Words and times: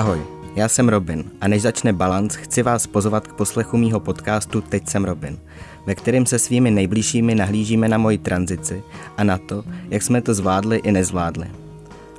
Ahoj, 0.00 0.26
já 0.56 0.68
jsem 0.68 0.88
Robin 0.88 1.24
a 1.40 1.48
než 1.48 1.62
začne 1.62 1.92
balans, 1.92 2.34
chci 2.34 2.62
vás 2.62 2.86
pozvat 2.86 3.26
k 3.26 3.32
poslechu 3.32 3.76
mýho 3.76 4.00
podcastu 4.00 4.60
Teď 4.60 4.88
jsem 4.88 5.04
Robin, 5.04 5.38
ve 5.86 5.94
kterém 5.94 6.26
se 6.26 6.38
svými 6.38 6.70
nejbližšími 6.70 7.34
nahlížíme 7.34 7.88
na 7.88 7.98
moji 7.98 8.18
tranzici 8.18 8.82
a 9.16 9.24
na 9.24 9.38
to, 9.38 9.64
jak 9.90 10.02
jsme 10.02 10.22
to 10.22 10.34
zvládli 10.34 10.76
i 10.76 10.92
nezvládli. 10.92 11.50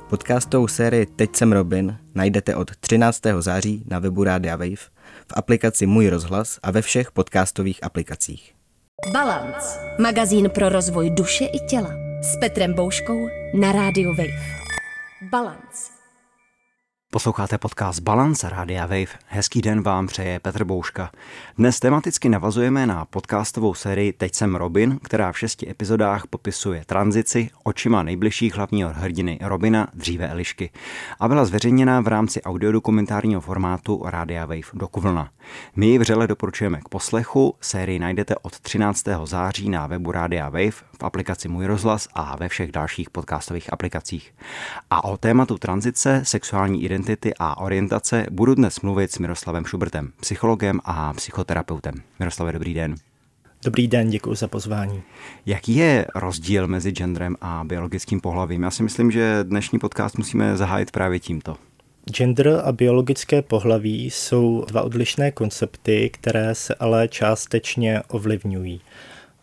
Podcastovou 0.08 0.68
sérii 0.68 1.06
Teď 1.06 1.36
jsem 1.36 1.52
Robin 1.52 1.98
najdete 2.14 2.56
od 2.56 2.76
13. 2.76 3.20
září 3.38 3.84
na 3.88 3.98
webu 3.98 4.24
Rádia 4.24 4.56
Wave, 4.56 4.76
v 5.26 5.32
aplikaci 5.34 5.86
Můj 5.86 6.08
rozhlas 6.08 6.58
a 6.62 6.70
ve 6.70 6.82
všech 6.82 7.10
podcastových 7.10 7.84
aplikacích. 7.84 8.54
Balance. 9.12 9.78
Magazín 9.98 10.50
pro 10.50 10.68
rozvoj 10.68 11.10
duše 11.10 11.44
i 11.44 11.58
těla. 11.58 11.90
S 12.22 12.36
Petrem 12.36 12.74
Bouškou 12.74 13.28
na 13.54 13.72
rádiu 13.72 14.10
Wave. 14.10 14.42
Balance. 15.30 15.91
Posloucháte 17.14 17.58
podcast 17.58 18.00
Balance 18.00 18.48
Rádia 18.48 18.86
Wave. 18.86 19.06
Hezký 19.26 19.62
den 19.62 19.82
vám 19.82 20.06
přeje 20.06 20.40
Petr 20.40 20.64
Bouška. 20.64 21.10
Dnes 21.58 21.80
tematicky 21.80 22.28
navazujeme 22.28 22.86
na 22.86 23.04
podcastovou 23.04 23.74
sérii 23.74 24.12
Teď 24.12 24.34
jsem 24.34 24.54
Robin, 24.54 24.98
která 25.02 25.32
v 25.32 25.38
šesti 25.38 25.70
epizodách 25.70 26.26
popisuje 26.26 26.84
tranzici 26.86 27.50
očima 27.64 28.02
nejbližších 28.02 28.54
hlavního 28.54 28.92
hrdiny 28.92 29.38
Robina, 29.42 29.88
dříve 29.94 30.28
Elišky, 30.28 30.70
a 31.20 31.28
byla 31.28 31.44
zveřejněna 31.44 32.00
v 32.00 32.08
rámci 32.08 32.42
audiodokumentárního 32.42 33.40
formátu 33.40 34.02
Rádia 34.04 34.46
Wave 34.46 34.72
do 34.74 34.88
Kuvlna. 34.88 35.30
My 35.76 35.86
ji 35.86 35.98
vřele 35.98 36.26
doporučujeme 36.26 36.80
k 36.80 36.88
poslechu. 36.88 37.54
Sérii 37.60 37.98
najdete 37.98 38.34
od 38.42 38.60
13. 38.60 39.04
září 39.24 39.68
na 39.68 39.86
webu 39.86 40.12
Rádia 40.12 40.48
Wave, 40.48 40.91
v 41.02 41.04
aplikaci 41.04 41.48
Můj 41.48 41.66
rozhlas 41.66 42.08
a 42.14 42.36
ve 42.36 42.48
všech 42.48 42.72
dalších 42.72 43.10
podcastových 43.10 43.72
aplikacích. 43.72 44.34
A 44.90 45.04
o 45.04 45.16
tématu 45.16 45.58
tranzice, 45.58 46.20
sexuální 46.24 46.84
identity 46.84 47.32
a 47.38 47.60
orientace 47.60 48.26
budu 48.30 48.54
dnes 48.54 48.80
mluvit 48.80 49.12
s 49.12 49.18
Miroslavem 49.18 49.64
Šubertem, 49.64 50.12
psychologem 50.20 50.80
a 50.84 51.12
psychoterapeutem. 51.12 51.94
Miroslave, 52.18 52.52
dobrý 52.52 52.74
den. 52.74 52.94
Dobrý 53.64 53.88
den, 53.88 54.10
děkuji 54.10 54.34
za 54.34 54.48
pozvání. 54.48 55.02
Jaký 55.46 55.76
je 55.76 56.06
rozdíl 56.14 56.66
mezi 56.66 56.90
genderem 56.90 57.36
a 57.40 57.64
biologickým 57.64 58.20
pohlavím? 58.20 58.62
Já 58.62 58.70
si 58.70 58.82
myslím, 58.82 59.10
že 59.10 59.38
dnešní 59.42 59.78
podcast 59.78 60.18
musíme 60.18 60.56
zahájit 60.56 60.90
právě 60.90 61.20
tímto. 61.20 61.56
Gender 62.10 62.62
a 62.64 62.72
biologické 62.72 63.42
pohlaví 63.42 64.10
jsou 64.10 64.64
dva 64.68 64.82
odlišné 64.82 65.30
koncepty, 65.30 66.10
které 66.12 66.54
se 66.54 66.74
ale 66.74 67.08
částečně 67.08 68.02
ovlivňují. 68.08 68.80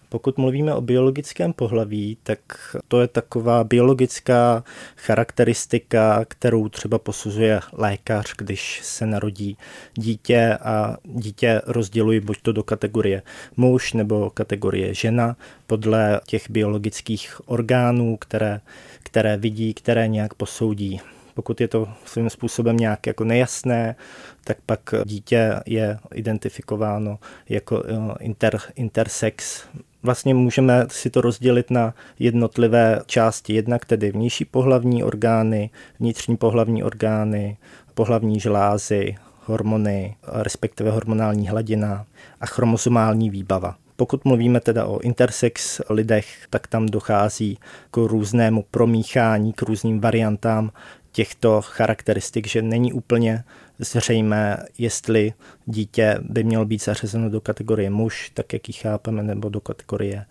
Pokud 0.10 0.38
mluvíme 0.38 0.74
o 0.74 0.82
biologickém 0.82 1.54
pohlaví, 1.54 2.18
tak 2.24 2.40
to 2.88 3.02
je 3.02 3.08
taková 3.08 3.64
biologická 3.64 4.64
charakteristika, 4.96 6.26
kterou 6.28 6.70
třeba 6.70 7.00
posuzuje 7.00 7.60
lékař, 7.74 8.34
když 8.38 8.80
se 8.84 9.06
narodí 9.06 9.58
dítě 9.94 10.58
a 10.62 10.98
dítě 11.04 11.62
rozdělují 11.66 12.20
buď 12.20 12.42
to 12.42 12.52
do 12.52 12.64
kategorie 12.64 13.22
muž 13.58 13.94
nebo 13.94 14.30
kategorie 14.30 14.94
žena 14.94 15.36
podle 15.68 16.22
těch 16.28 16.50
biologických 16.50 17.42
orgánů, 17.46 18.18
které, 18.18 18.62
které 19.04 19.38
vidí, 19.38 19.74
které 19.74 20.08
nějak 20.08 20.34
posoudí. 20.34 21.02
Pokud 21.34 21.62
je 21.62 21.68
to 21.68 21.88
svým 22.06 22.30
způsobem 22.30 22.78
nějak 22.78 23.08
jako 23.08 23.24
nejasné, 23.24 23.96
tak 24.44 24.58
pak 24.66 24.94
dítě 25.06 25.56
je 25.66 26.00
identifikováno 26.14 27.20
jako 27.50 27.84
eh, 27.88 28.24
inter, 28.24 28.60
intersex. 28.76 29.68
Vlastně 30.04 30.34
můžeme 30.34 30.86
si 30.90 31.10
to 31.10 31.22
rozdělit 31.22 31.72
na 31.72 31.94
jednotlivé 32.20 33.02
části, 33.06 33.54
jednak 33.54 33.86
tedy 33.86 34.12
vnější 34.12 34.46
pohlavní 34.46 35.04
orgány, 35.04 35.70
vnitřní 36.00 36.38
pohlavní 36.38 36.84
orgány, 36.84 37.58
pohlavní 37.94 38.40
žlázy, 38.40 39.16
hormony, 39.46 40.16
respektive 40.24 40.92
hormonální 40.92 41.48
hladina 41.48 42.06
a 42.42 42.46
chromosomální 42.46 43.30
výbava. 43.30 43.76
Pokud 43.96 44.26
mluvíme 44.26 44.60
teda 44.60 44.86
o 44.86 45.00
intersex 45.00 45.82
lidech, 45.90 46.28
tak 46.50 46.68
tam 46.68 46.86
dochází 46.86 47.58
k 47.92 47.98
různému 47.98 48.66
promíchání, 48.72 49.54
k 49.54 49.62
různým 49.62 50.00
variantám 50.00 50.72
těchto 51.12 51.62
charakteristik, 51.62 52.48
že 52.48 52.62
není 52.62 52.94
úplně 52.94 53.44
zřejmé, 53.80 54.66
jestli 54.78 55.34
dítě 55.66 56.18
by 56.22 56.44
mělo 56.44 56.66
být 56.66 56.84
zařazeno 56.84 57.30
do 57.30 57.42
kategorie 57.42 57.90
muž, 57.90 58.32
tak 58.34 58.54
jak 58.54 58.68
ji 58.68 58.74
chápeme, 58.74 59.24
nebo 59.24 59.50
do 59.50 59.62
kategorie 59.62 60.26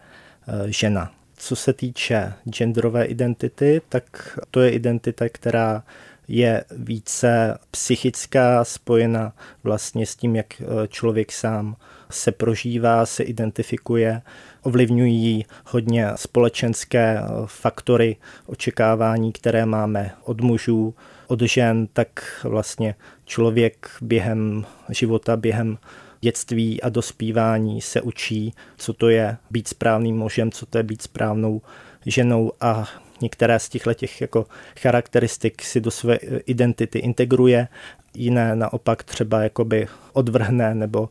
eh, 0.49 0.73
žena. 0.73 1.13
Co 1.37 1.57
se 1.57 1.73
týče 1.73 2.33
genderové 2.51 3.05
identity, 3.05 3.81
tak 3.89 4.39
to 4.51 4.61
je 4.61 4.71
identita, 4.71 5.29
která 5.29 5.83
je 6.29 6.65
více 6.71 7.59
psychická, 7.71 8.65
spojena 8.65 9.33
vlastně 9.63 10.07
s 10.07 10.17
tím, 10.17 10.37
jak 10.37 10.61
eh, 10.61 10.89
člověk 10.89 11.33
sám 11.33 11.77
se 12.11 12.33
prožívá, 12.33 13.07
se 13.07 13.23
identifikuje. 13.23 14.23
Ovlivňují 14.63 15.47
hodně 15.65 16.09
společenské 16.17 17.19
eh, 17.19 17.27
faktory, 17.47 18.17
očekávání, 18.47 19.33
které 19.33 19.67
máme 19.67 20.11
od 20.25 20.41
mužů, 20.41 20.95
od 21.29 21.41
žen, 21.41 21.87
tak 21.93 22.41
vlastně 22.45 22.95
člověk 23.25 23.91
během 24.01 24.67
života, 24.89 25.37
během 25.37 25.79
dětství 26.21 26.83
a 26.83 26.89
dospívání 26.89 27.81
se 27.81 28.01
učí, 28.01 28.55
co 28.77 28.93
to 28.93 29.09
je 29.09 29.37
být 29.51 29.69
správným 29.69 30.17
mužem, 30.17 30.51
co 30.53 30.67
to 30.67 30.79
je 30.79 30.85
být 30.85 31.03
správnou 31.03 31.63
ženou 32.07 32.53
a 32.61 32.89
některé 33.21 33.59
z 33.59 33.69
těchto 33.69 33.95
těch 33.95 34.21
jako 34.21 34.47
charakteristik 34.81 35.63
si 35.63 35.81
do 35.81 35.91
své 35.91 36.17
identity 36.47 36.99
integruje, 36.99 37.69
jiné 38.15 38.57
naopak 38.57 39.03
třeba 39.03 39.43
jakoby 39.43 39.89
odvrhne 40.13 40.75
nebo 40.75 41.09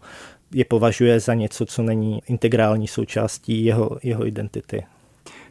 je 0.52 0.66
považuje 0.66 1.20
za 1.20 1.34
něco, 1.34 1.66
co 1.66 1.84
není 1.84 2.22
integrální 2.28 2.88
součástí 2.88 3.66
jeho, 3.66 3.98
jeho 4.04 4.28
identity. 4.28 4.86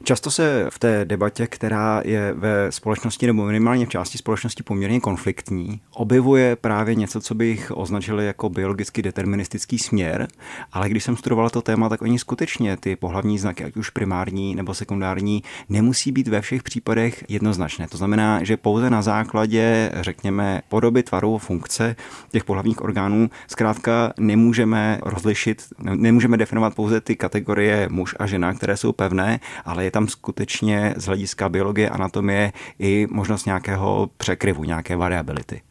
Často 0.02 0.30
se 0.30 0.66
v 0.70 0.78
té 0.78 1.04
debatě, 1.04 1.46
která 1.46 2.02
je 2.04 2.32
ve 2.32 2.72
společnosti 2.72 3.26
nebo 3.26 3.44
minimálně 3.44 3.86
v 3.86 3.88
části 3.88 4.18
společnosti 4.18 4.62
poměrně 4.62 5.00
konfliktní, 5.00 5.80
objevuje 5.94 6.56
právě 6.56 6.94
něco, 6.94 7.20
co 7.20 7.34
bych 7.34 7.72
označil 7.74 8.20
jako 8.20 8.48
biologicky 8.48 9.02
deterministický 9.02 9.78
směr, 9.78 10.28
ale 10.72 10.88
když 10.88 11.04
jsem 11.04 11.16
studoval 11.16 11.50
to 11.50 11.62
téma, 11.62 11.88
tak 11.88 12.02
oni 12.02 12.18
skutečně 12.18 12.76
ty 12.76 12.96
pohlavní 12.96 13.38
znaky, 13.38 13.64
ať 13.64 13.76
už 13.76 13.90
primární 13.90 14.54
nebo 14.54 14.74
sekundární, 14.74 15.42
nemusí 15.68 16.12
být 16.12 16.28
ve 16.28 16.40
všech 16.40 16.62
případech 16.62 17.24
jednoznačné. 17.28 17.88
To 17.88 17.96
znamená, 17.96 18.44
že 18.44 18.56
pouze 18.56 18.90
na 18.90 19.02
základě, 19.02 19.92
řekněme, 20.00 20.62
podoby 20.68 21.02
tvaru, 21.02 21.38
funkce 21.38 21.96
těch 22.30 22.44
pohlavních 22.44 22.82
orgánů 22.82 23.30
zkrátka 23.46 24.12
nemůžeme 24.18 24.98
rozlišit, 25.02 25.62
nemůžeme 25.78 26.36
definovat 26.36 26.74
pouze 26.74 27.00
ty 27.00 27.16
kategorie 27.16 27.88
muž 27.90 28.14
a 28.18 28.26
žena, 28.26 28.54
které 28.54 28.76
jsou 28.76 28.92
pevné, 28.92 29.40
ale 29.64 29.84
je 29.86 29.90
tam 29.90 30.08
skutečně 30.08 30.94
z 30.96 31.04
hlediska 31.04 31.48
biologie, 31.48 31.90
anatomie 31.90 32.52
i 32.78 33.06
možnost 33.10 33.44
nějakého 33.46 34.10
překryvu, 34.16 34.64
nějaké 34.64 34.96
variability. 34.96 35.62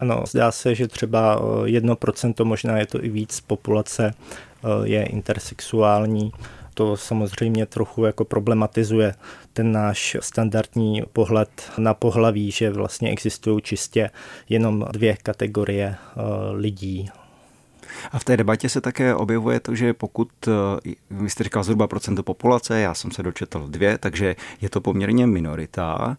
Ano, 0.00 0.24
zdá 0.26 0.52
se, 0.52 0.74
že 0.74 0.88
třeba 0.88 1.40
1%, 1.64 2.44
možná 2.44 2.78
je 2.78 2.86
to 2.86 3.04
i 3.04 3.08
víc, 3.08 3.40
populace 3.40 4.14
je 4.84 5.02
intersexuální. 5.02 6.32
To 6.74 6.96
samozřejmě 6.96 7.66
trochu 7.66 8.04
jako 8.04 8.24
problematizuje 8.24 9.14
ten 9.52 9.72
náš 9.72 10.16
standardní 10.20 11.02
pohled 11.12 11.70
na 11.78 11.94
pohlaví, 11.94 12.50
že 12.50 12.70
vlastně 12.70 13.10
existují 13.10 13.62
čistě 13.62 14.10
jenom 14.48 14.86
dvě 14.92 15.16
kategorie 15.22 15.96
lidí, 16.52 17.10
a 18.12 18.18
v 18.18 18.24
té 18.24 18.36
debatě 18.36 18.68
se 18.68 18.80
také 18.80 19.14
objevuje 19.14 19.60
to, 19.60 19.74
že 19.74 19.92
pokud, 19.92 20.28
eh, 20.48 20.94
vy 21.10 21.30
jste 21.30 21.44
říkal 21.44 21.64
zhruba 21.64 21.86
procento 21.86 22.22
populace, 22.22 22.80
já 22.80 22.94
jsem 22.94 23.10
se 23.10 23.22
dočetl 23.22 23.66
dvě, 23.68 23.98
takže 23.98 24.36
je 24.60 24.70
to 24.70 24.80
poměrně 24.80 25.26
minorita 25.26 26.16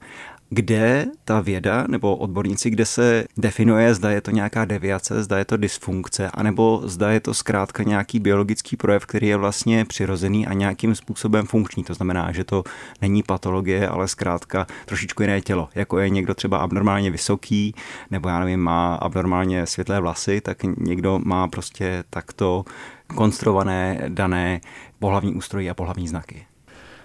kde 0.55 1.05
ta 1.25 1.39
věda 1.39 1.85
nebo 1.87 2.15
odborníci, 2.15 2.69
kde 2.69 2.85
se 2.85 3.25
definuje, 3.37 3.95
zda 3.95 4.11
je 4.11 4.21
to 4.21 4.31
nějaká 4.31 4.65
deviace, 4.65 5.23
zda 5.23 5.37
je 5.37 5.45
to 5.45 5.57
dysfunkce, 5.57 6.29
anebo 6.33 6.81
zda 6.85 7.11
je 7.11 7.19
to 7.19 7.33
zkrátka 7.33 7.83
nějaký 7.83 8.19
biologický 8.19 8.77
projev, 8.77 9.05
který 9.05 9.27
je 9.27 9.37
vlastně 9.37 9.85
přirozený 9.85 10.47
a 10.47 10.53
nějakým 10.53 10.95
způsobem 10.95 11.45
funkční. 11.45 11.83
To 11.83 11.93
znamená, 11.93 12.31
že 12.31 12.43
to 12.43 12.63
není 13.01 13.23
patologie, 13.23 13.87
ale 13.87 14.07
zkrátka 14.07 14.67
trošičku 14.85 15.23
jiné 15.23 15.41
tělo. 15.41 15.69
Jako 15.75 15.99
je 15.99 16.09
někdo 16.09 16.33
třeba 16.33 16.57
abnormálně 16.57 17.11
vysoký, 17.11 17.75
nebo 18.11 18.29
já 18.29 18.39
nevím, 18.39 18.59
má 18.59 18.95
abnormálně 18.95 19.65
světlé 19.65 19.99
vlasy, 19.99 20.41
tak 20.41 20.57
někdo 20.77 21.19
má 21.23 21.47
prostě 21.47 22.03
takto 22.09 22.65
konstruované 23.07 24.05
dané 24.07 24.61
pohlavní 24.99 25.35
ústrojí 25.35 25.69
a 25.69 25.73
pohlavní 25.73 26.07
znaky. 26.07 26.45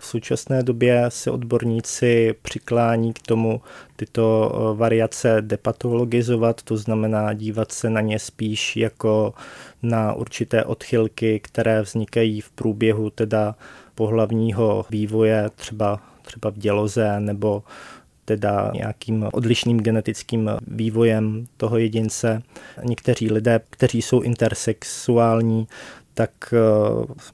V 0.00 0.06
současné 0.06 0.62
době 0.62 1.05
se 1.08 1.31
odborníci 1.31 2.35
přiklání 2.43 3.12
k 3.12 3.23
tomu 3.23 3.61
tyto 3.97 4.52
eh, 4.52 4.76
variace 4.76 5.37
depatologizovat, 5.41 6.62
to 6.62 6.76
znamená 6.76 7.32
dívat 7.32 7.73
se 7.73 7.91
na 7.91 8.00
ně 8.00 8.19
spíš 8.19 8.76
jako 8.76 9.35
na 9.82 10.12
určité 10.12 10.64
odchylky, 10.64 11.41
které 11.41 11.82
vznikají 11.82 12.41
v 12.41 12.50
průběhu 12.50 13.11
teda 13.11 13.55
pohlavního 13.94 14.87
vývoje, 14.91 15.50
třeba, 15.56 16.00
třeba 16.23 16.50
v 16.50 16.58
děloze 16.58 17.20
nebo 17.20 17.62
teda 18.25 18.70
nějakým 18.75 19.29
odlišným 19.32 19.81
genetickým 19.81 20.50
vývojem 20.67 21.47
toho 21.56 21.79
jedince. 21.79 22.43
Někteří 22.85 23.32
lidé, 23.32 23.61
kteří 23.70 24.02
jsou 24.02 24.20
intersexuální, 24.20 25.67
tak 26.21 26.31
eh, 26.53 26.59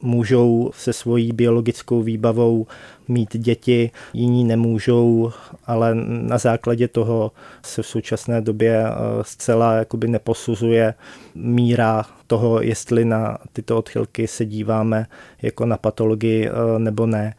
můžou 0.03 0.71
se 0.75 0.93
svojí 0.93 1.33
biologickou 1.33 2.03
výbavou 2.03 2.67
mít 3.09 3.37
děti, 3.37 3.91
jiní 4.13 4.45
nemůžou, 4.45 5.33
ale 5.67 5.95
na 6.05 6.39
základě 6.39 6.89
toho 6.89 7.33
se 7.63 7.83
v 7.83 7.87
současné 7.87 8.41
době 8.41 8.85
eh, 8.87 8.93
zcela 9.23 9.75
jakoby 9.75 10.09
neposuzuje 10.09 10.95
míra 11.35 12.05
toho, 12.27 12.63
jestli 12.63 13.05
na 13.05 13.39
tyto 13.53 13.79
odchylky 13.79 14.27
se 14.27 14.45
díváme 14.45 15.07
jako 15.43 15.67
na 15.67 15.77
patologii 15.77 16.49
eh, 16.49 16.79
nebo 16.79 17.07
ne. 17.07 17.35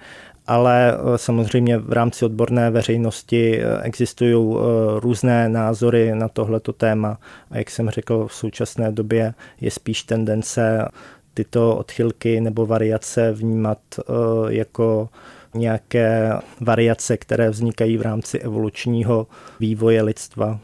Ale 0.47 0.97
samozřejmě 1.15 1.77
v 1.77 1.93
rámci 1.93 2.25
odborné 2.25 2.71
veřejnosti 2.71 3.61
existují 3.81 4.55
různé 4.99 5.49
názory 5.49 6.15
na 6.15 6.27
tohleto 6.27 6.73
téma. 6.73 7.17
A 7.51 7.57
jak 7.57 7.69
jsem 7.69 7.89
řekl, 7.89 8.27
v 8.27 8.33
současné 8.33 8.91
době 8.91 9.33
je 9.61 9.71
spíš 9.71 10.03
tendence 10.03 10.87
tyto 11.37 11.75
odchylky 11.77 12.41
nebo 12.41 12.65
variace 12.65 13.31
vnímat 13.31 13.77
eh, 13.99 14.03
jako 14.47 15.09
nějaké 15.53 16.33
variace, 16.61 17.17
které 17.17 17.49
vznikají 17.49 17.97
v 17.97 18.01
rámci 18.01 18.39
evolučního 18.39 19.27
vývoje 19.59 20.01
lidstva. 20.01 20.59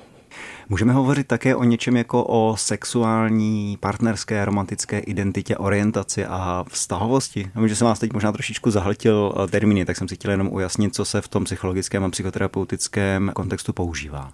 Můžeme 0.70 0.94
hovořit 0.94 1.28
také 1.28 1.56
o 1.56 1.64
něčem 1.64 1.98
jako 1.98 2.24
o 2.24 2.56
sexuální, 2.58 3.78
partnerské, 3.80 4.46
romantické 4.46 5.00
identitě, 5.00 5.58
orientaci 5.58 6.26
a 6.26 6.66
vztahovosti. 6.70 7.52
Já 7.56 7.62
vím, 7.62 7.70
že 7.70 7.76
jsem 7.76 7.88
vás 7.88 8.00
teď 8.00 8.14
možná 8.14 8.32
trošičku 8.32 8.72
zahltil 8.72 9.34
eh, 9.36 9.48
termíny, 9.48 9.86
tak 9.86 9.98
jsem 9.98 10.08
si 10.08 10.16
chtěl 10.16 10.32
jenom 10.32 10.50
ujasnit, 10.54 10.96
co 10.96 11.06
se 11.06 11.22
v 11.22 11.28
tom 11.28 11.44
psychologickém 11.44 12.04
a 12.04 12.10
psychoterapeutickém 12.10 13.32
kontextu 13.36 13.74
používá. 13.74 14.32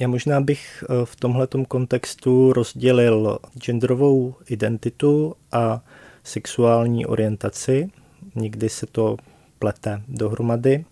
Já 0.00 0.08
možná 0.08 0.40
bych 0.40 0.84
eh, 0.84 1.04
v 1.04 1.16
tomhletom 1.16 1.64
kontextu 1.64 2.52
rozdělil 2.52 3.38
genderovou 3.58 4.34
identitu 4.48 5.34
a 5.52 5.80
sexuální 6.24 7.06
orientaci. 7.06 7.90
Nikdy 8.34 8.68
se 8.68 8.86
to 8.86 9.16
plete 9.58 10.02
dohromady. 10.08 10.84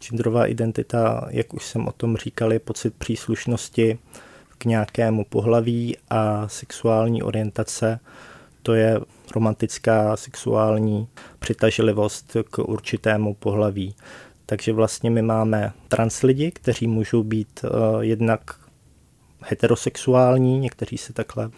Genderová 0.00 0.46
identita, 0.46 1.28
jak 1.30 1.54
už 1.54 1.66
jsem 1.66 1.88
o 1.88 1.92
tom 1.92 2.16
říkal, 2.16 2.52
je 2.52 2.58
pocit 2.58 2.94
příslušnosti 2.94 3.98
k 4.58 4.64
nějakému 4.64 5.24
pohlaví 5.24 5.96
a 6.10 6.48
sexuální 6.48 7.22
orientace 7.22 8.00
to 8.66 8.74
je 8.74 9.00
romantická 9.34 10.16
sexuální 10.16 11.08
přitažlivost 11.38 12.36
k 12.50 12.58
určitému 12.58 13.34
pohlaví. 13.34 13.94
Takže 14.46 14.72
vlastně 14.72 15.10
my 15.10 15.22
máme 15.22 15.72
trans 15.88 16.22
lidi, 16.22 16.50
kteří 16.50 16.86
můžou 16.86 17.22
být 17.22 17.64
uh, 17.64 18.00
jednak 18.00 18.40
heterosexuální, 19.40 20.58
někteří 20.58 20.98
se 20.98 21.12
takhle 21.12 21.50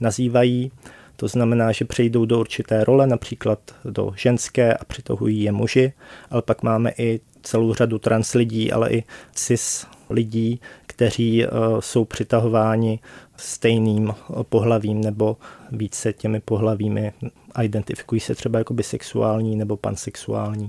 nazývají. 0.00 0.72
To 1.16 1.28
znamená, 1.28 1.72
že 1.72 1.84
přejdou 1.84 2.24
do 2.24 2.40
určité 2.40 2.84
role, 2.84 3.06
například 3.06 3.58
do 3.84 4.12
ženské 4.16 4.74
a 4.74 4.84
přitahují 4.84 5.42
je 5.42 5.52
muži, 5.52 5.92
ale 6.30 6.42
pak 6.42 6.62
máme 6.62 6.92
i 6.98 7.20
celou 7.42 7.74
řadu 7.74 7.98
trans 7.98 8.34
lidí, 8.34 8.72
ale 8.72 8.90
i 8.90 9.04
cis 9.34 9.86
lidí, 10.10 10.60
kteří 10.86 11.46
uh, 11.46 11.80
jsou 11.80 12.04
přitahováni 12.04 12.98
stejným 13.36 14.14
pohlavím 14.42 15.00
nebo 15.00 15.36
více 15.72 16.12
těmi 16.12 16.40
pohlavími 16.40 17.12
identifikují 17.62 18.20
se 18.20 18.34
třeba 18.34 18.58
jako 18.58 18.74
bisexuální 18.74 19.56
nebo 19.56 19.76
pansexuální. 19.76 20.68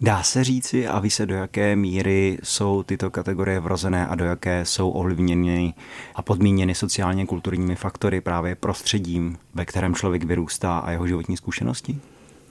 Dá 0.00 0.22
se 0.22 0.44
říci 0.44 0.88
a 0.88 0.98
ví 0.98 1.10
se, 1.10 1.26
do 1.26 1.34
jaké 1.34 1.76
míry 1.76 2.38
jsou 2.42 2.82
tyto 2.82 3.10
kategorie 3.10 3.60
vrozené 3.60 4.06
a 4.06 4.14
do 4.14 4.24
jaké 4.24 4.64
jsou 4.64 4.90
ovlivněny 4.90 5.74
a 6.14 6.22
podmíněny 6.22 6.74
sociálně 6.74 7.26
kulturními 7.26 7.76
faktory 7.76 8.20
právě 8.20 8.54
prostředím, 8.54 9.38
ve 9.54 9.64
kterém 9.64 9.94
člověk 9.94 10.24
vyrůstá 10.24 10.78
a 10.78 10.90
jeho 10.90 11.06
životní 11.06 11.36
zkušenosti? 11.36 11.98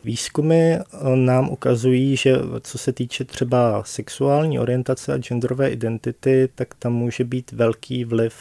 Výzkumy 0.04 0.74
eh, 0.74 0.82
nám 1.16 1.50
ukazují, 1.50 2.16
že 2.16 2.36
co 2.62 2.78
se 2.78 2.94
týče 2.94 3.26
třeba 3.26 3.84
sexuální 3.86 4.60
orientace 4.60 5.14
a 5.14 5.18
genderové 5.18 5.70
identity, 5.70 6.50
tak 6.56 6.74
tam 6.80 6.94
může 6.94 7.24
být 7.24 7.52
velký 7.52 8.06
vliv 8.06 8.34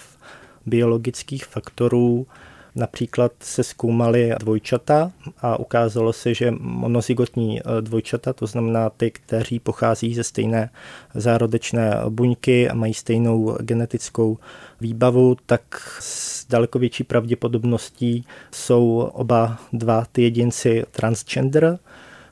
biologických 0.67 1.45
faktorů, 1.45 2.27
Například 2.75 3.33
se 3.41 3.65
zkoumaly 3.65 4.33
dvojčata 4.41 5.13
a 5.39 5.57
ukázalo 5.57 6.13
se, 6.13 6.35
že 6.35 6.51
monozygotní 6.61 7.61
eh, 7.61 7.65
dvojčata, 7.81 8.33
to 8.33 8.47
znamená 8.47 8.91
ty, 8.91 9.11
kteří 9.11 9.61
pochází 9.61 10.15
ze 10.15 10.25
stejné 10.25 10.71
zárodečné 11.15 11.97
buňky 12.09 12.69
a 12.71 12.75
mají 12.75 12.95
stejnou 12.95 13.57
genetickou 13.61 14.39
výbavu, 14.81 15.37
tak 15.47 15.63
s 16.01 16.47
daleko 16.49 16.79
větší 16.79 17.05
pravděpodobností 17.05 18.27
jsou 18.53 19.11
oba 19.13 19.59
dva 19.73 20.05
ty 20.13 20.23
jedinci 20.23 20.85
transgender, 20.91 21.79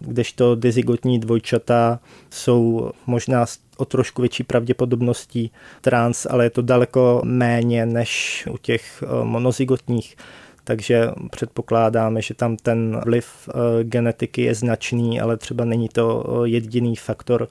kdežto 0.01 0.55
dizygotní 0.55 1.19
dvojčata 1.19 2.01
jsou 2.31 2.91
možná 3.07 3.47
o 3.77 3.85
trošku 3.85 4.23
větší 4.23 4.43
pravděpodobností 4.43 5.51
trans, 5.81 6.27
ale 6.31 6.45
je 6.45 6.51
to 6.51 6.63
daleko 6.63 7.21
méně 7.25 7.87
než 7.87 8.45
u 8.51 8.59
těch 8.59 9.03
eh, 9.03 9.25
monozygotních. 9.25 10.17
Takže 10.65 11.11
předpokládáme, 11.31 12.23
že 12.23 12.35
tam 12.35 12.57
ten 12.57 13.01
vliv 13.05 13.49
eh, 13.49 13.85
genetiky 13.85 14.43
je 14.43 14.55
značný, 14.55 15.21
ale 15.21 15.37
třeba 15.37 15.65
není 15.65 15.89
to 15.89 16.25
eh, 16.45 16.49
jediný 16.49 16.97
faktor, 16.97 17.49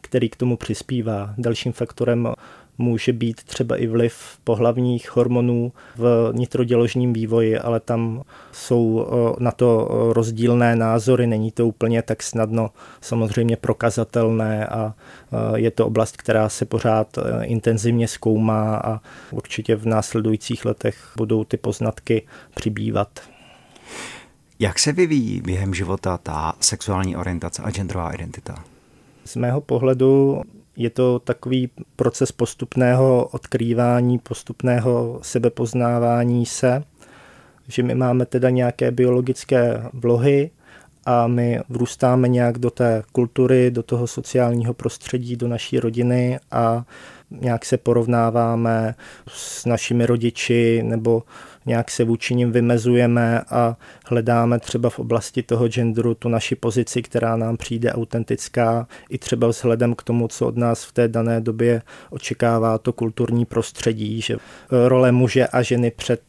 který 0.00 0.28
k 0.28 0.36
tomu 0.36 0.56
přispívá. 0.56 1.34
Dalším 1.38 1.72
faktorem 1.72 2.28
může 2.82 3.12
být 3.12 3.44
třeba 3.44 3.76
i 3.76 3.86
vliv 3.86 4.14
pohlavních 4.44 5.16
hormonů 5.16 5.72
v 5.96 6.30
nitroděložním 6.32 7.12
vývoji, 7.12 7.58
ale 7.58 7.80
tam 7.80 8.22
jsou 8.52 9.06
na 9.38 9.50
to 9.50 9.88
rozdílné 10.12 10.76
názory, 10.76 11.26
není 11.26 11.50
to 11.50 11.66
úplně 11.66 12.02
tak 12.02 12.22
snadno 12.22 12.70
samozřejmě 13.00 13.56
prokazatelné 13.56 14.66
a 14.66 14.94
je 15.54 15.70
to 15.70 15.86
oblast, 15.86 16.16
která 16.16 16.48
se 16.48 16.64
pořád 16.64 17.18
e, 17.18 17.44
intenzivně 17.44 18.08
zkoumá 18.08 18.76
a 18.76 19.00
určitě 19.30 19.76
v 19.76 19.86
následujících 19.86 20.64
letech 20.64 21.12
budou 21.16 21.44
ty 21.44 21.56
poznatky 21.56 22.22
přibývat. 22.54 23.20
Jak 24.58 24.78
se 24.78 24.92
vyvíjí 24.92 25.40
během 25.40 25.74
života 25.74 26.18
ta 26.18 26.52
sexuální 26.60 27.16
orientace 27.16 27.62
a 27.62 27.70
genderová 27.70 28.10
identita? 28.10 28.64
Z 29.24 29.36
mého 29.36 29.60
pohledu 29.60 30.42
je 30.76 30.90
to 30.90 31.18
takový 31.18 31.70
proces 31.96 32.32
postupného 32.32 33.28
odkrývání, 33.32 34.18
postupného 34.18 35.18
sebepoznávání 35.22 36.46
se, 36.46 36.84
že 37.68 37.82
my 37.82 37.94
máme 37.94 38.26
teda 38.26 38.50
nějaké 38.50 38.90
biologické 38.90 39.82
vlohy 39.92 40.50
a 41.06 41.26
my 41.26 41.60
vrůstáme 41.68 42.28
nějak 42.28 42.58
do 42.58 42.70
té 42.70 43.02
kultury, 43.12 43.70
do 43.70 43.82
toho 43.82 44.06
sociálního 44.06 44.74
prostředí, 44.74 45.36
do 45.36 45.48
naší 45.48 45.80
rodiny 45.80 46.38
a 46.50 46.84
nějak 47.40 47.64
se 47.64 47.76
porovnáváme 47.76 48.94
s 49.28 49.64
našimi 49.64 50.06
rodiči 50.06 50.82
nebo 50.82 51.22
nějak 51.66 51.90
se 51.90 52.04
vůči 52.04 52.34
nim 52.34 52.52
vymezujeme 52.52 53.40
a 53.50 53.76
hledáme 54.06 54.58
třeba 54.58 54.90
v 54.90 54.98
oblasti 54.98 55.42
toho 55.42 55.68
genderu 55.68 56.14
tu 56.14 56.28
naši 56.28 56.54
pozici, 56.54 57.02
která 57.02 57.36
nám 57.36 57.56
přijde 57.56 57.92
autentická, 57.92 58.86
i 59.08 59.18
třeba 59.18 59.48
vzhledem 59.48 59.94
k 59.94 60.02
tomu, 60.02 60.28
co 60.28 60.46
od 60.46 60.56
nás 60.56 60.84
v 60.84 60.92
té 60.92 61.08
dané 61.08 61.40
době 61.40 61.82
očekává 62.10 62.78
to 62.78 62.92
kulturní 62.92 63.44
prostředí, 63.44 64.20
že 64.20 64.36
role 64.70 65.12
muže 65.12 65.46
a 65.46 65.62
ženy 65.62 65.90
před 65.90 66.20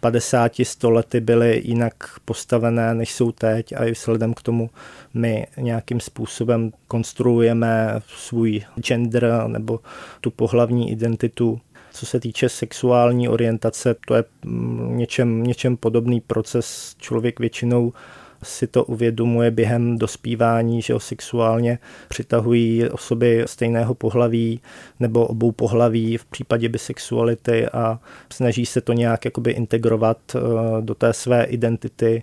50 0.00 0.52
100 0.62 0.90
lety 0.90 1.20
byly 1.20 1.62
jinak 1.64 1.94
postavené, 2.24 2.94
než 2.94 3.12
jsou 3.12 3.32
teď 3.32 3.72
a 3.72 3.84
i 3.84 3.92
vzhledem 3.92 4.34
k 4.34 4.42
tomu 4.42 4.70
my 5.14 5.46
nějakým 5.56 6.00
způsobem 6.00 6.72
konstruujeme 6.88 8.00
svůj 8.06 8.62
gender 8.76 9.42
nebo 9.46 9.80
tu 10.20 10.30
pohlavní 10.30 10.92
identitu 10.92 11.60
co 11.98 12.06
se 12.06 12.20
týče 12.20 12.48
sexuální 12.48 13.28
orientace, 13.28 13.96
to 14.06 14.14
je 14.14 14.24
mm, 14.44 14.96
něčem, 14.96 15.42
něčem 15.42 15.76
podobný 15.76 16.20
proces. 16.20 16.96
Člověk 16.98 17.40
většinou 17.40 17.92
si 18.42 18.66
to 18.66 18.84
uvědomuje 18.84 19.50
během 19.50 19.98
dospívání, 19.98 20.82
že 20.82 20.92
ho 20.92 21.00
sexuálně 21.00 21.78
přitahují 22.08 22.88
osoby 22.88 23.44
stejného 23.46 23.94
pohlaví 23.94 24.60
nebo 25.00 25.26
obou 25.26 25.52
pohlaví 25.52 26.16
v 26.16 26.24
případě 26.24 26.68
bisexuality 26.68 27.68
a 27.68 28.00
snaží 28.32 28.66
se 28.66 28.80
to 28.80 28.92
nějak 28.92 29.24
jakoby 29.24 29.50
integrovat 29.50 30.18
eh, 30.34 30.40
do 30.80 30.94
té 30.94 31.12
své 31.12 31.44
identity, 31.44 32.22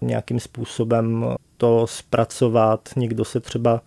nějakým 0.00 0.40
způsobem 0.40 1.26
to 1.56 1.86
zpracovat. 1.86 2.88
Někdo 2.96 3.24
se 3.24 3.40
třeba 3.40 3.80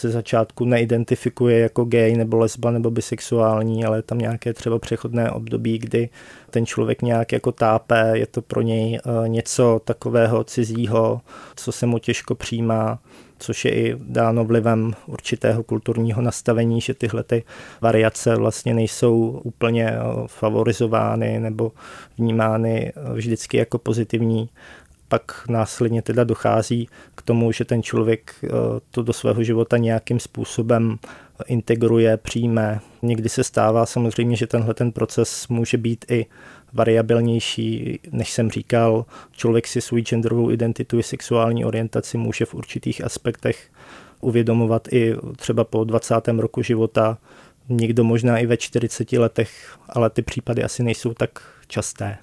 ze 0.00 0.10
začátku 0.10 0.64
neidentifikuje 0.64 1.58
jako 1.58 1.84
gay 1.84 2.16
nebo 2.16 2.36
lesba 2.36 2.70
nebo 2.70 2.90
bisexuální, 2.90 3.84
ale 3.84 3.98
je 3.98 4.02
tam 4.02 4.18
nějaké 4.18 4.52
třeba 4.52 4.78
přechodné 4.78 5.30
období, 5.30 5.78
kdy 5.78 6.08
ten 6.50 6.66
člověk 6.66 7.02
nějak 7.02 7.32
jako 7.32 7.52
tápe, 7.52 8.10
je 8.14 8.26
to 8.26 8.42
pro 8.42 8.62
něj 8.62 8.98
eh, 8.98 9.28
něco 9.28 9.80
takového 9.84 10.44
cizího, 10.44 11.20
co 11.56 11.72
se 11.72 11.86
mu 11.86 11.98
těžko 11.98 12.34
přijímá. 12.34 12.98
což 13.38 13.64
je 13.64 13.74
i 13.74 13.96
dáno 14.00 14.44
vlivem 14.44 14.92
určitého 15.06 15.62
kulturního 15.62 16.22
nastavení, 16.22 16.80
že 16.80 16.94
tyhle 16.94 17.22
ty 17.22 17.44
variace 17.80 18.36
vlastně 18.36 18.74
nejsou 18.74 19.40
úplně 19.44 19.90
eh, 19.90 19.98
favorizovány 20.26 21.40
nebo 21.40 21.72
vnímány 22.18 22.92
eh, 22.96 23.12
vždycky 23.14 23.56
jako 23.56 23.78
pozitivní 23.78 24.48
pak 25.08 25.44
následně 25.48 26.02
teda 26.02 26.24
dochází 26.24 26.88
k 27.14 27.22
tomu, 27.22 27.52
že 27.52 27.64
ten 27.64 27.82
člověk 27.82 28.34
eh, 28.44 28.48
to 28.90 29.02
do 29.02 29.12
svého 29.12 29.42
života 29.42 29.76
nějakým 29.76 30.20
způsobem 30.20 30.98
integruje, 31.46 32.16
přijme. 32.16 32.80
Někdy 33.02 33.28
se 33.28 33.44
stává 33.44 33.86
samozřejmě, 33.86 34.36
že 34.36 34.46
tenhle 34.46 34.74
ten 34.74 34.92
proces 34.92 35.48
může 35.48 35.76
být 35.76 36.04
i 36.10 36.26
variabilnější, 36.72 38.00
než 38.10 38.32
jsem 38.32 38.50
říkal. 38.50 39.04
Člověk 39.32 39.66
si 39.66 39.80
svůj 39.80 40.02
genderovou 40.02 40.50
identitu 40.50 40.98
i 40.98 41.02
sexuální 41.02 41.64
orientaci 41.64 42.18
může 42.18 42.44
v 42.44 42.54
určitých 42.54 43.04
aspektech 43.04 43.70
uvědomovat 44.20 44.88
i 44.92 45.14
třeba 45.36 45.64
po 45.64 45.84
20. 45.84 46.28
roku 46.28 46.62
života, 46.62 47.18
někdo 47.68 48.04
možná 48.04 48.38
i 48.38 48.46
ve 48.46 48.56
40 48.56 49.12
letech, 49.12 49.78
ale 49.88 50.10
ty 50.10 50.22
případy 50.22 50.64
asi 50.64 50.82
nejsou 50.82 51.14
tak 51.14 51.42
časté. 51.68 52.18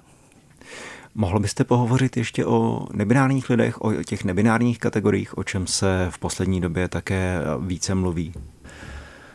Mohl 1.14 1.40
byste 1.40 1.64
pohovořit 1.64 2.16
ještě 2.16 2.46
o 2.46 2.86
nebinárních 2.92 3.50
lidech, 3.50 3.80
o 3.80 3.92
těch 3.92 4.24
nebinárních 4.24 4.78
kategoriích, 4.78 5.38
o 5.38 5.44
čem 5.44 5.66
se 5.66 6.06
v 6.10 6.18
poslední 6.18 6.60
době 6.60 6.88
také 6.88 7.40
více 7.60 7.94
mluví? 7.94 8.32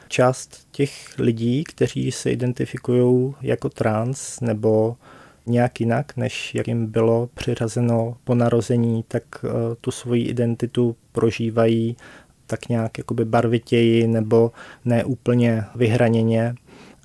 Část 0.08 0.68
těch 0.72 1.20
lidí, 1.20 1.64
kteří 1.64 2.12
se 2.12 2.32
identifikují 2.32 3.34
jako 3.42 3.70
trans 3.70 4.40
nebo 4.40 4.98
nějak 5.46 5.80
jinak, 5.80 6.18
než 6.18 6.56
jak 6.56 6.68
jim 6.68 6.88
bylo 6.88 7.30
přiřazeno 7.34 8.18
po 8.24 8.36
narození, 8.36 9.04
tak 9.08 9.24
eh, 9.44 9.50
tu 9.82 9.92
svoji 9.92 10.24
identitu 10.26 10.96
prožívají 11.12 11.98
tak 12.48 12.70
nějak 12.70 12.98
jakoby 12.98 13.26
barvitěji 13.26 14.08
nebo 14.08 14.52
neúplně 14.86 15.64
vyhraněně 15.76 16.56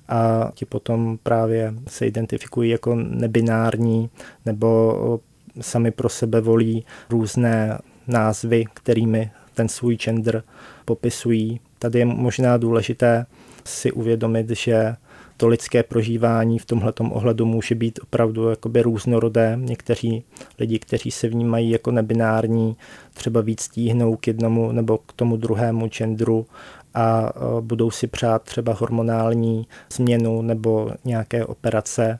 a 0.07 0.51
ti 0.53 0.65
potom 0.65 1.17
právě 1.23 1.73
se 1.87 2.07
identifikují 2.07 2.69
jako 2.69 2.95
nebinární 2.95 4.09
nebo 4.45 5.19
sami 5.61 5.91
pro 5.91 6.09
sebe 6.09 6.41
volí 6.41 6.85
různé 7.09 7.79
názvy, 8.07 8.65
kterými 8.73 9.31
ten 9.53 9.69
svůj 9.69 9.95
gender 9.95 10.43
popisují. 10.85 11.59
Tady 11.79 11.99
je 11.99 12.05
možná 12.05 12.57
důležité 12.57 13.25
si 13.65 13.91
uvědomit, 13.91 14.49
že 14.49 14.95
to 15.37 15.47
lidské 15.47 15.83
prožívání 15.83 16.59
v 16.59 16.65
tomhle 16.65 16.93
ohledu 17.09 17.45
může 17.45 17.75
být 17.75 17.99
opravdu 18.03 18.49
jakoby 18.49 18.81
různorodé. 18.81 19.57
Někteří 19.61 20.23
lidi, 20.59 20.79
kteří 20.79 21.11
se 21.11 21.27
vnímají 21.27 21.69
jako 21.69 21.91
nebinární, 21.91 22.77
třeba 23.13 23.41
víc 23.41 23.67
tíhnou 23.67 24.15
k 24.15 24.27
jednomu 24.27 24.71
nebo 24.71 24.97
k 24.97 25.13
tomu 25.13 25.37
druhému 25.37 25.87
genderu 25.87 26.45
a 26.95 27.33
budou 27.61 27.91
si 27.91 28.07
přát 28.07 28.41
třeba 28.41 28.73
hormonální 28.73 29.67
změnu 29.93 30.41
nebo 30.41 30.91
nějaké 31.05 31.45
operace. 31.45 32.19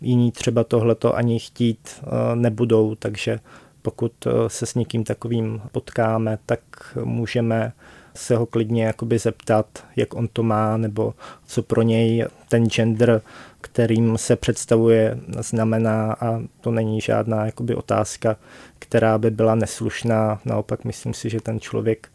Jiní 0.00 0.32
třeba 0.32 0.64
tohleto 0.64 1.16
ani 1.16 1.38
chtít 1.38 2.04
nebudou, 2.34 2.94
takže 2.94 3.40
pokud 3.82 4.12
se 4.48 4.66
s 4.66 4.74
někým 4.74 5.04
takovým 5.04 5.60
potkáme, 5.72 6.38
tak 6.46 6.60
můžeme 7.04 7.72
se 8.14 8.36
ho 8.36 8.46
klidně 8.46 8.84
jakoby 8.84 9.18
zeptat, 9.18 9.66
jak 9.96 10.14
on 10.14 10.28
to 10.28 10.42
má, 10.42 10.76
nebo 10.76 11.14
co 11.46 11.62
pro 11.62 11.82
něj 11.82 12.26
ten 12.48 12.66
gender, 12.66 13.22
kterým 13.60 14.18
se 14.18 14.36
představuje, 14.36 15.18
znamená 15.38 16.12
a 16.12 16.42
to 16.60 16.70
není 16.70 17.00
žádná 17.00 17.46
jakoby 17.46 17.74
otázka, 17.74 18.36
která 18.78 19.18
by 19.18 19.30
byla 19.30 19.54
neslušná. 19.54 20.40
Naopak 20.44 20.84
myslím 20.84 21.14
si, 21.14 21.30
že 21.30 21.40
ten 21.40 21.60
člověk 21.60 22.08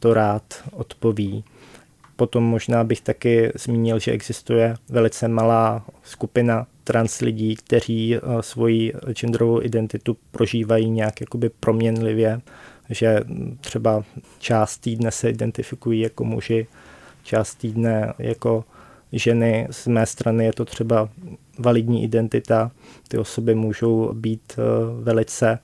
to 0.00 0.14
rád 0.14 0.42
odpoví. 0.72 1.44
Potom 2.16 2.44
možná 2.44 2.84
bych 2.84 3.00
taky 3.00 3.52
zmínil, 3.54 3.98
že 3.98 4.12
existuje 4.12 4.74
velice 4.88 5.28
malá 5.28 5.84
skupina 6.02 6.66
trans 6.84 7.20
lidí, 7.20 7.56
kteří 7.56 8.16
eh, 8.16 8.20
svoji 8.40 8.92
genderovou 9.12 9.62
identitu 9.62 10.16
prožívají 10.30 10.90
nějak 10.90 11.20
jakoby 11.20 11.50
proměnlivě, 11.60 12.40
že 12.90 13.20
třeba 13.60 14.04
část 14.38 14.78
týdne 14.78 15.10
se 15.10 15.30
identifikují 15.30 16.00
jako 16.00 16.24
muži, 16.24 16.66
část 17.22 17.54
týdne 17.54 18.14
jako 18.18 18.64
ženy. 19.12 19.68
Z 19.70 19.86
mé 19.86 20.06
strany 20.06 20.44
je 20.44 20.52
to 20.52 20.64
třeba 20.64 21.08
validní 21.58 22.04
identita. 22.04 22.70
Ty 23.08 23.18
osoby 23.18 23.54
můžou 23.54 24.12
být 24.12 24.52
eh, 24.58 24.62
velice 25.02 25.58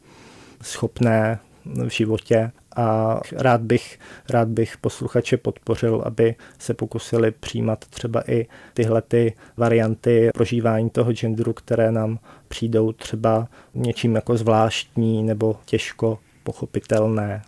schopné 0.62 1.38
v 1.64 1.88
životě 1.88 2.50
a 2.76 3.20
rád 3.32 3.60
bych, 3.60 3.98
rád 4.30 4.48
bych 4.48 4.76
posluchače 4.76 5.36
podpořil, 5.36 6.02
aby 6.04 6.34
se 6.58 6.74
pokusili 6.74 7.30
přijímat 7.30 7.84
třeba 7.84 8.30
i 8.30 8.46
tyhle 8.74 9.02
ty 9.02 9.34
varianty 9.56 10.30
prožívání 10.34 10.90
toho 10.90 11.12
genderu, 11.12 11.52
které 11.52 11.92
nám 11.92 12.18
přijdou 12.48 12.92
třeba 12.92 13.48
něčím 13.74 14.14
jako 14.14 14.36
zvláštní 14.36 15.22
nebo 15.22 15.56
těžko 15.64 16.18
pochopitelné. 16.42 17.42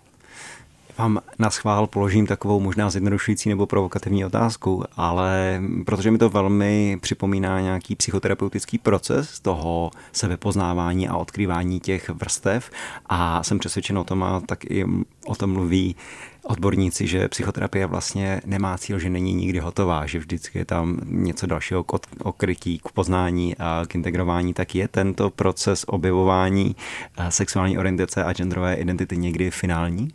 Vám 0.98 1.20
na 1.38 1.50
schvál 1.50 1.86
položím 1.86 2.26
takovou 2.26 2.60
možná 2.60 2.90
zjednodušující 2.90 3.48
nebo 3.48 3.66
provokativní 3.66 4.24
otázku, 4.24 4.84
ale 4.96 5.60
protože 5.86 6.10
mi 6.10 6.18
to 6.18 6.28
velmi 6.28 6.98
připomíná 7.00 7.60
nějaký 7.60 7.96
psychoterapeutický 7.96 8.78
proces 8.78 9.40
toho 9.40 9.90
sebepoznávání 10.12 11.08
a 11.08 11.16
odkrývání 11.16 11.80
těch 11.80 12.08
vrstev 12.08 12.70
a 13.06 13.42
jsem 13.42 13.58
přesvědčen 13.58 13.98
o 13.98 14.04
tom 14.04 14.22
a 14.22 14.40
tak 14.40 14.64
i 14.64 14.84
o 15.26 15.34
tom 15.34 15.52
mluví 15.52 15.96
odborníci, 16.42 17.06
že 17.06 17.28
psychoterapie 17.28 17.86
vlastně 17.86 18.40
nemá 18.46 18.78
cíl, 18.78 18.98
že 18.98 19.10
není 19.10 19.34
nikdy 19.34 19.58
hotová, 19.58 20.06
že 20.06 20.18
vždycky 20.18 20.58
je 20.58 20.64
tam 20.64 21.00
něco 21.04 21.46
dalšího 21.46 21.84
k 21.84 21.92
okrytí, 22.22 22.78
k 22.78 22.92
poznání 22.92 23.56
a 23.56 23.82
k 23.88 23.94
integrování, 23.94 24.54
tak 24.54 24.74
je 24.74 24.88
tento 24.88 25.30
proces 25.30 25.84
objevování 25.86 26.76
eh, 27.18 27.30
sexuální 27.30 27.78
orientace 27.78 28.24
a 28.24 28.32
genderové 28.32 28.74
identity 28.74 29.16
někdy 29.16 29.50
finální? 29.50 30.08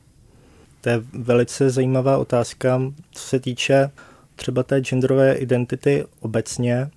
To 0.84 0.90
je 0.90 1.02
velice 1.14 1.70
zajímavá 1.70 2.18
otázka, 2.18 2.82
co 3.12 3.24
se 3.24 3.40
týče 3.40 3.90
třeba 4.36 4.64
té 4.64 4.82
genderové 4.82 5.34
identity 5.34 6.06
obecně, 6.20 6.90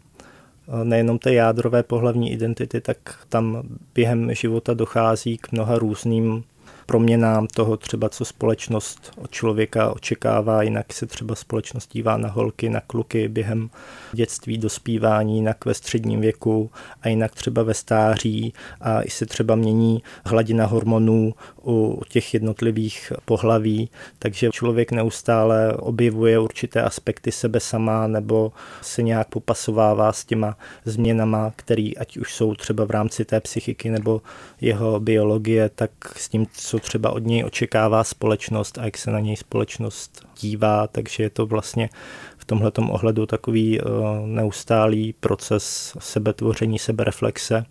nejenom 0.85 1.19
té 1.19 1.35
jádrové 1.35 1.83
pohlavní 1.83 2.33
identity, 2.33 2.81
tak 2.81 2.97
tam 3.29 3.63
během 3.95 4.35
života 4.35 4.75
dochází 4.75 5.39
k 5.39 5.53
mnoha 5.53 5.79
různým 5.79 6.45
proměnám 6.87 7.47
toho 7.47 7.77
třeba, 7.77 8.09
co 8.09 8.25
společnost 8.25 9.13
od 9.23 9.31
člověka 9.31 9.91
očekává, 9.91 10.63
jinak 10.63 10.93
se 10.93 11.07
třeba 11.07 11.35
společnost 11.35 11.93
dívá 11.93 12.17
na 12.17 12.29
holky, 12.29 12.69
na 12.69 12.81
kluky 12.81 13.29
během 13.29 13.71
dětství, 14.13 14.59
dospívání, 14.59 15.37
jinak 15.37 15.65
ve 15.65 15.75
středním 15.75 16.21
věku 16.21 16.71
a 17.03 17.09
jinak 17.09 17.35
třeba 17.35 17.63
ve 17.63 17.75
stáří. 17.75 18.55
A 18.81 19.03
i 19.03 19.11
se 19.11 19.27
třeba 19.27 19.55
mění 19.55 20.03
hladina 20.25 20.67
hormonů 20.67 21.35
u 21.67 22.03
těch 22.09 22.35
jednotlivých 22.35 23.13
pohlaví, 23.25 23.91
takže 24.19 24.51
člověk 24.51 24.93
neustále 24.93 25.75
objevuje 25.75 26.39
určité 26.39 26.83
aspekty 26.83 27.33
sebe 27.33 27.61
sama 27.61 28.07
nebo 28.07 28.53
se 28.83 29.03
nějak 29.03 29.29
popasovává 29.29 30.13
s 30.13 30.25
těma 30.25 30.57
změnama, 30.85 31.53
které 31.57 31.91
ať 31.99 32.17
už 32.17 32.35
jsou 32.35 32.55
třeba 32.55 32.85
v 32.85 32.91
rámci 32.91 33.25
té 33.25 33.41
psychiky 33.41 33.91
nebo 33.91 34.23
jeho 34.61 35.01
biologie, 35.01 35.71
tak 35.75 35.91
s 36.17 36.29
tím, 36.29 36.47
co 36.53 36.76
třeba 36.79 37.11
od 37.11 37.19
něj 37.25 37.45
očekává 37.45 38.05
společnost 38.05 38.79
a 38.79 38.85
jak 38.85 38.99
se 38.99 39.11
na 39.11 39.21
něj 39.21 39.37
společnost 39.37 40.27
dívá, 40.41 40.87
takže 40.87 41.23
je 41.23 41.31
to 41.31 41.47
vlastně 41.47 41.91
v 42.39 42.45
tomhle 42.45 42.73
ohledu 42.91 43.27
takový 43.27 43.81
eh, 43.81 43.85
neustálý 44.27 45.13
proces 45.13 45.97
sebetvoření, 46.01 46.79
sebereflexe. 46.79 47.65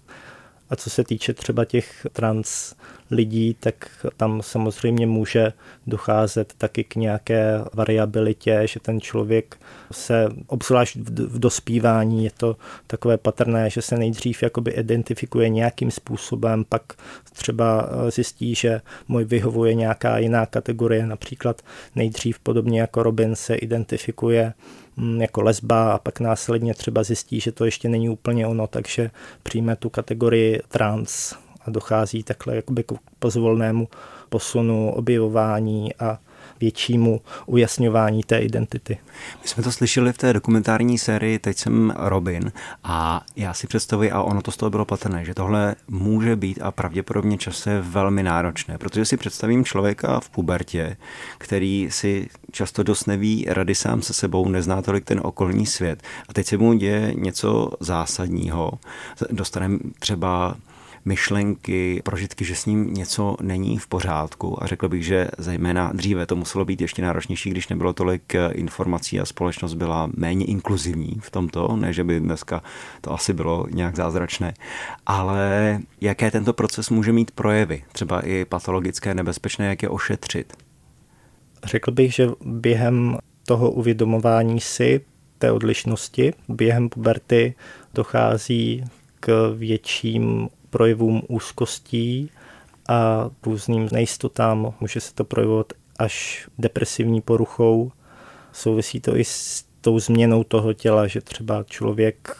A 0.69 0.75
co 0.75 0.89
se 0.89 1.03
týče 1.03 1.33
třeba 1.33 1.65
těch 1.65 2.07
trans 2.13 2.75
lidí, 3.11 3.55
tak 3.59 4.05
tam 4.17 4.41
samozřejmě 4.41 5.07
může 5.07 5.53
docházet 5.87 6.53
taky 6.57 6.83
k 6.83 6.95
nějaké 6.95 7.59
variabilitě, 7.73 8.61
že 8.65 8.79
ten 8.79 9.01
člověk 9.01 9.57
se, 9.91 10.29
obzvlášť 10.47 10.95
v 10.95 11.39
dospívání, 11.39 12.23
je 12.23 12.31
to 12.37 12.57
takové 12.87 13.17
patrné, 13.17 13.69
že 13.69 13.81
se 13.81 13.97
nejdřív 13.97 14.43
jakoby 14.43 14.71
identifikuje 14.71 15.49
nějakým 15.49 15.91
způsobem, 15.91 16.65
pak 16.69 16.93
třeba 17.33 17.89
zjistí, 18.09 18.55
že 18.55 18.81
můj 19.07 19.23
vyhovuje 19.23 19.73
nějaká 19.73 20.17
jiná 20.17 20.45
kategorie, 20.45 21.05
například 21.05 21.61
nejdřív 21.95 22.39
podobně 22.39 22.81
jako 22.81 23.03
Robin 23.03 23.35
se 23.35 23.55
identifikuje 23.55 24.53
jako 25.17 25.41
lesba 25.41 25.93
a 25.93 25.97
pak 25.97 26.19
následně 26.19 26.73
třeba 26.73 27.03
zjistí, 27.03 27.39
že 27.39 27.51
to 27.51 27.65
ještě 27.65 27.89
není 27.89 28.09
úplně 28.09 28.47
ono, 28.47 28.67
takže 28.67 29.11
přijme 29.43 29.75
tu 29.75 29.89
kategorii 29.89 30.61
trans 30.67 31.33
a 31.65 31.71
dochází 31.71 32.23
takhle 32.23 32.55
jakoby 32.55 32.83
k 32.83 32.93
pozvolnému 33.19 33.87
posunu, 34.29 34.91
objevování 34.91 35.95
a 35.95 36.19
většímu 36.59 37.21
ujasňování 37.45 38.23
té 38.23 38.39
identity. 38.39 38.97
My 39.41 39.47
jsme 39.47 39.63
to 39.63 39.71
slyšeli 39.71 40.13
v 40.13 40.17
té 40.17 40.33
dokumentární 40.33 40.97
sérii 40.97 41.39
Teď 41.39 41.57
jsem 41.57 41.93
Robin 41.97 42.51
a 42.83 43.21
já 43.35 43.53
si 43.53 43.67
představuji, 43.67 44.11
a 44.11 44.23
ono 44.23 44.41
to 44.41 44.51
z 44.51 44.57
toho 44.57 44.69
bylo 44.69 44.85
patrné, 44.85 45.25
že 45.25 45.33
tohle 45.33 45.75
může 45.87 46.35
být 46.35 46.61
a 46.61 46.71
pravděpodobně 46.71 47.37
čase 47.37 47.81
velmi 47.81 48.23
náročné, 48.23 48.77
protože 48.77 49.05
si 49.05 49.17
představím 49.17 49.65
člověka 49.65 50.19
v 50.19 50.29
pubertě, 50.29 50.97
který 51.37 51.87
si 51.91 52.29
často 52.51 52.83
dost 52.83 53.05
neví 53.05 53.45
rady 53.47 53.75
sám 53.75 54.01
se 54.01 54.13
sebou, 54.13 54.49
nezná 54.49 54.81
tolik 54.81 55.05
ten 55.05 55.21
okolní 55.23 55.65
svět 55.65 56.03
a 56.29 56.33
teď 56.33 56.47
se 56.47 56.57
mu 56.57 56.73
děje 56.73 57.13
něco 57.15 57.71
zásadního. 57.79 58.71
Dostaneme 59.31 59.79
třeba 59.99 60.55
myšlenky, 61.05 62.01
prožitky, 62.03 62.45
že 62.45 62.55
s 62.55 62.65
ním 62.65 62.93
něco 62.93 63.37
není 63.41 63.77
v 63.77 63.87
pořádku. 63.87 64.63
A 64.63 64.67
řekl 64.67 64.89
bych, 64.89 65.05
že 65.05 65.27
zejména 65.37 65.91
dříve 65.93 66.25
to 66.25 66.35
muselo 66.35 66.65
být 66.65 66.81
ještě 66.81 67.01
náročnější, 67.01 67.49
když 67.49 67.67
nebylo 67.67 67.93
tolik 67.93 68.35
eh, 68.35 68.51
informací 68.51 69.19
a 69.19 69.25
společnost 69.25 69.73
byla 69.73 70.09
méně 70.17 70.45
inkluzivní 70.45 71.17
v 71.19 71.31
tomto, 71.31 71.75
ne 71.75 71.93
že 71.93 72.03
by 72.03 72.19
dneska 72.19 72.63
to 73.01 73.13
asi 73.13 73.33
bylo 73.33 73.67
nějak 73.71 73.95
zázračné, 73.95 74.53
ale 75.05 75.79
jaké 76.01 76.31
tento 76.31 76.53
proces 76.53 76.89
může 76.89 77.11
mít 77.11 77.31
projevy, 77.31 77.83
třeba 77.91 78.21
i 78.21 78.45
patologické, 78.45 79.13
nebezpečné, 79.13 79.67
jak 79.67 79.83
je 79.83 79.89
ošetřit? 79.89 80.53
Řekl 81.63 81.91
bych, 81.91 82.13
že 82.13 82.29
během 82.45 83.17
toho 83.45 83.71
uvědomování 83.71 84.59
si 84.59 85.01
té 85.37 85.51
odlišnosti 85.51 86.33
během 86.49 86.89
puberty 86.89 87.53
dochází 87.93 88.83
k 89.19 89.53
větším 89.57 90.49
projevům 90.75 91.21
úzkostí 91.27 92.31
a 92.89 93.29
různým 93.45 93.89
nejistotám. 93.91 94.73
Může 94.81 94.99
se 94.99 95.13
to 95.13 95.23
projevovat 95.23 95.73
až 95.99 96.47
depresivní 96.57 97.21
poruchou. 97.21 97.91
Souvisí 98.51 98.99
to 99.01 99.17
i 99.17 99.23
s 99.23 99.65
tou 99.81 99.99
změnou 99.99 100.43
toho 100.43 100.73
těla, 100.73 101.07
že 101.07 101.21
třeba 101.21 101.63
člověk 101.63 102.37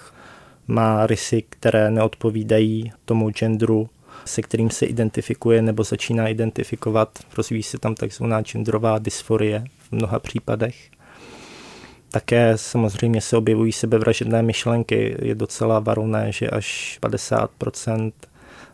má 0.68 1.08
rysy, 1.08 1.44
které 1.50 1.92
neodpovídají 1.92 2.92
tomu 3.06 3.30
genderu, 3.30 3.90
se 4.26 4.42
kterým 4.42 4.70
se 4.70 4.86
identifikuje 4.86 5.62
nebo 5.62 5.84
začíná 5.84 6.28
identifikovat. 6.28 7.20
Rozvíjí 7.38 7.64
se 7.64 7.78
tam 7.78 7.96
takzvaná 7.96 8.42
genderová 8.42 9.00
dysforie 9.00 9.64
v 9.78 9.92
mnoha 9.92 10.20
případech. 10.20 10.76
Také 12.16 12.58
samozřejmě 12.58 13.22
se 13.22 13.38
objevují 13.38 13.72
sebevražedné 13.72 14.42
myšlenky. 14.42 15.16
Je 15.22 15.36
docela 15.36 15.80
varovné, 15.80 16.32
že 16.32 16.50
až 16.50 17.00
50% 17.02 18.12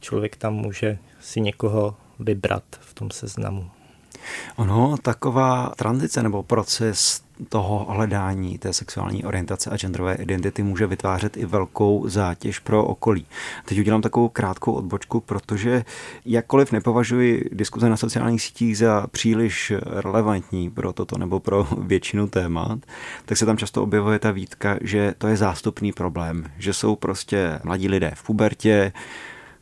člověk 0.00 0.36
tam 0.36 0.54
může 0.54 0.98
si 1.20 1.40
někoho 1.40 1.96
vybrat 2.18 2.64
v 2.80 2.94
tom 2.94 3.10
seznamu. 3.10 3.70
Ono, 4.56 4.96
taková 5.02 5.72
tranzice 5.76 6.22
nebo 6.22 6.42
proces 6.42 7.25
toho 7.48 7.86
hledání 7.88 8.58
té 8.58 8.72
sexuální 8.72 9.24
orientace 9.24 9.70
a 9.70 9.76
genderové 9.76 10.14
identity 10.14 10.62
může 10.62 10.86
vytvářet 10.86 11.36
i 11.36 11.46
velkou 11.46 12.08
zátěž 12.08 12.58
pro 12.58 12.84
okolí. 12.84 13.26
Teď 13.64 13.78
udělám 13.78 14.02
takovou 14.02 14.28
krátkou 14.28 14.72
odbočku, 14.72 15.20
protože 15.20 15.84
jakkoliv 16.24 16.72
nepovažuji 16.72 17.50
diskuze 17.52 17.88
na 17.88 17.96
sociálních 17.96 18.42
sítích 18.42 18.78
za 18.78 19.06
příliš 19.06 19.72
relevantní 19.82 20.70
pro 20.70 20.92
toto 20.92 21.18
nebo 21.18 21.40
pro 21.40 21.68
většinu 21.78 22.28
témat, 22.28 22.78
tak 23.24 23.38
se 23.38 23.46
tam 23.46 23.56
často 23.56 23.82
objevuje 23.82 24.18
ta 24.18 24.30
výtka, 24.30 24.76
že 24.80 25.14
to 25.18 25.26
je 25.26 25.36
zástupný 25.36 25.92
problém, 25.92 26.44
že 26.58 26.72
jsou 26.72 26.96
prostě 26.96 27.60
mladí 27.64 27.88
lidé 27.88 28.12
v 28.14 28.22
pubertě, 28.22 28.92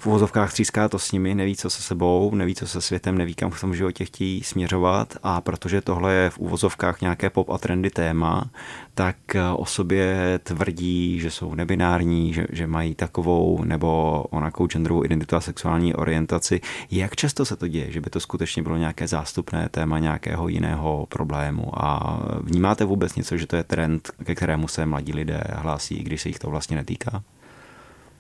v 0.05 0.07
uvozovkách 0.07 0.53
tříská 0.53 0.89
to 0.89 0.99
s 0.99 1.13
nimi, 1.13 1.35
neví, 1.35 1.57
co 1.57 1.71
se 1.71 1.83
sebou, 1.83 2.35
neví, 2.35 2.55
co 2.55 2.67
se 2.67 2.81
světem, 2.81 3.19
neví, 3.19 3.35
kam 3.35 3.51
v 3.51 3.61
tom 3.61 3.75
životě 3.75 4.05
chtějí 4.05 4.43
směřovat 4.43 5.17
a 5.23 5.41
protože 5.41 5.81
tohle 5.81 6.15
je 6.15 6.31
v 6.31 6.39
uvozovkách 6.39 7.01
nějaké 7.01 7.31
pop 7.31 7.51
a 7.51 7.59
trendy 7.59 7.91
téma, 7.91 8.51
tak 8.95 9.17
o 9.57 9.67
sobě 9.67 10.39
tvrdí, 10.43 11.21
že 11.21 11.31
jsou 11.31 11.55
nebinární, 11.55 12.35
že, 12.35 12.47
že 12.53 12.67
mají 12.67 12.95
takovou 12.95 13.65
nebo 13.65 14.23
onakou 14.31 14.67
genderovou 14.67 15.05
identitu 15.05 15.37
a 15.37 15.41
sexuální 15.41 15.95
orientaci. 15.95 16.61
Jak 16.91 17.17
často 17.17 17.45
se 17.45 17.57
to 17.57 17.69
děje, 17.69 17.93
že 17.93 18.01
by 18.01 18.11
to 18.11 18.21
skutečně 18.21 18.63
bylo 18.63 18.77
nějaké 18.77 19.09
zástupné 19.09 19.69
téma 19.69 19.99
nějakého 19.99 20.49
jiného 20.49 21.07
problému 21.09 21.85
a 21.85 22.19
vnímáte 22.41 22.85
vůbec 22.85 23.17
něco, 23.17 23.37
že 23.37 23.47
to 23.47 23.57
je 23.57 23.65
trend, 23.65 24.11
ke 24.25 24.35
kterému 24.35 24.69
se 24.69 24.87
mladí 24.87 25.13
lidé 25.13 25.45
hlásí, 25.53 25.97
když 25.97 26.23
se 26.23 26.29
jich 26.29 26.39
to 26.39 26.51
vlastně 26.51 26.77
netýká? 26.77 27.23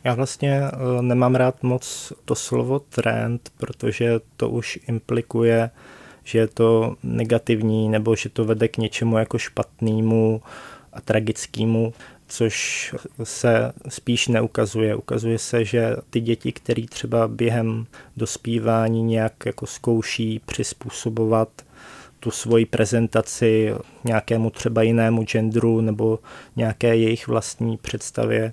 Já 0.05 0.15
vlastně 0.15 0.63
eh, 0.63 1.03
nemám 1.03 1.35
rád 1.35 1.63
moc 1.63 2.13
to 2.25 2.35
slovo 2.35 2.79
trend, 2.79 3.51
protože 3.57 4.21
to 4.37 4.51
už 4.51 4.79
implikuje, 4.89 5.71
že 6.25 6.39
je 6.39 6.47
to 6.47 6.97
negativní 7.03 7.89
nebo 7.89 8.17
že 8.17 8.29
to 8.29 8.45
vede 8.45 8.69
k 8.69 8.77
něčemu 8.77 9.19
jako 9.19 9.39
špatnému 9.39 10.43
a 10.93 11.01
tragickému, 11.01 11.93
což 12.29 12.95
se 13.23 13.73
spíš 13.89 14.29
neukazuje. 14.29 14.95
Ukazuje 14.95 15.39
se, 15.39 15.65
že 15.65 15.97
ty 16.11 16.21
děti, 16.21 16.53
které 16.53 16.83
třeba 16.87 17.29
během 17.29 17.87
dospívání 18.17 19.03
nějak 19.03 19.33
jako 19.47 19.67
zkouší 19.67 20.41
přizpůsobovat 20.47 21.49
tu 22.21 22.31
svoji 22.31 22.67
prezentaci 22.67 23.75
nějakému 24.05 24.51
třeba 24.51 24.83
jinému 24.83 25.23
genderu 25.23 25.81
nebo 25.81 26.19
nějaké 26.57 26.97
jejich 26.97 27.29
vlastní 27.29 27.77
představě, 27.77 28.53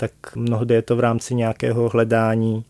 tak 0.00 0.36
mnohdy 0.36 0.74
je 0.74 0.82
to 0.82 0.96
v 0.96 1.00
rámci 1.00 1.34
nějakého 1.34 1.88
hledání 1.88 2.64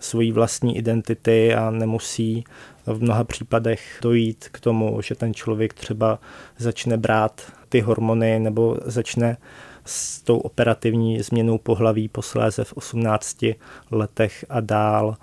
svojí 0.00 0.32
vlastní 0.32 0.76
identity 0.76 1.54
a 1.54 1.70
nemusí 1.70 2.44
v 2.86 3.02
mnoha 3.02 3.24
případech 3.24 3.98
dojít 4.02 4.48
k 4.52 4.60
tomu, 4.60 5.02
že 5.02 5.14
ten 5.14 5.34
člověk 5.34 5.74
třeba 5.74 6.18
začne 6.58 6.96
brát 6.96 7.52
ty 7.68 7.80
hormony 7.80 8.38
nebo 8.38 8.76
začne 8.84 9.36
s 9.84 10.22
tou 10.22 10.38
operativní 10.38 11.22
změnou 11.22 11.58
pohlaví 11.58 12.08
posléze 12.08 12.64
v 12.64 12.72
18 12.72 13.44
letech 13.90 14.44
a 14.48 14.60
dál. 14.60 15.16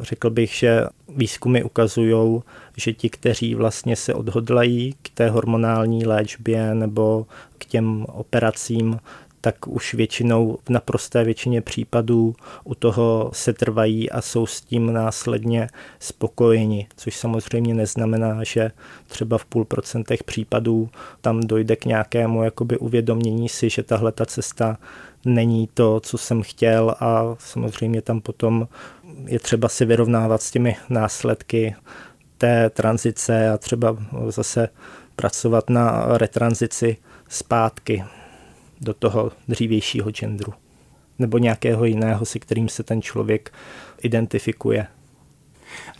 Řekl 0.00 0.30
bych, 0.30 0.54
že 0.54 0.84
výzkumy 1.08 1.62
ukazují, 1.62 2.42
že 2.76 2.92
ti, 2.92 3.10
kteří 3.10 3.54
vlastně 3.54 3.96
se 3.96 4.14
odhodlají 4.14 4.94
k 5.02 5.08
té 5.08 5.30
hormonální 5.30 6.06
léčbě 6.06 6.74
nebo 6.74 7.26
k 7.58 7.64
těm 7.64 8.06
operacím, 8.08 9.00
tak 9.40 9.66
už 9.66 9.94
většinou 9.94 10.58
v 10.64 10.70
naprosté 10.70 11.24
většině 11.24 11.60
případů 11.60 12.34
u 12.64 12.74
toho 12.74 13.30
se 13.34 13.52
trvají 13.52 14.10
a 14.10 14.20
jsou 14.20 14.46
s 14.46 14.60
tím 14.60 14.92
následně 14.92 15.68
spokojeni, 15.98 16.86
což 16.96 17.16
samozřejmě 17.16 17.74
neznamená, 17.74 18.44
že 18.44 18.70
třeba 19.06 19.38
v 19.38 19.44
půl 19.44 19.64
procentech 19.64 20.24
případů 20.24 20.88
tam 21.20 21.40
dojde 21.40 21.76
k 21.76 21.84
nějakému 21.84 22.44
jakoby 22.44 22.78
uvědomění 22.78 23.48
si, 23.48 23.70
že 23.70 23.82
tahle 23.82 24.12
ta 24.12 24.26
cesta 24.26 24.78
není 25.24 25.68
to, 25.74 26.00
co 26.00 26.18
jsem 26.18 26.42
chtěl 26.42 26.94
a 27.00 27.36
samozřejmě 27.38 28.02
tam 28.02 28.20
potom 28.20 28.68
je 29.26 29.38
třeba 29.38 29.68
si 29.68 29.84
vyrovnávat 29.84 30.42
s 30.42 30.50
těmi 30.50 30.76
následky 30.88 31.76
té 32.38 32.70
tranzice 32.70 33.50
a 33.50 33.58
třeba 33.58 33.96
zase 34.28 34.68
pracovat 35.16 35.70
na 35.70 36.04
retranzici 36.18 36.96
zpátky 37.28 38.04
do 38.80 38.94
toho 38.94 39.32
dřívějšího 39.48 40.10
genderu 40.10 40.52
nebo 41.18 41.38
nějakého 41.38 41.84
jiného, 41.84 42.26
se 42.26 42.38
kterým 42.38 42.68
se 42.68 42.82
ten 42.82 43.02
člověk 43.02 43.52
identifikuje. 44.02 44.86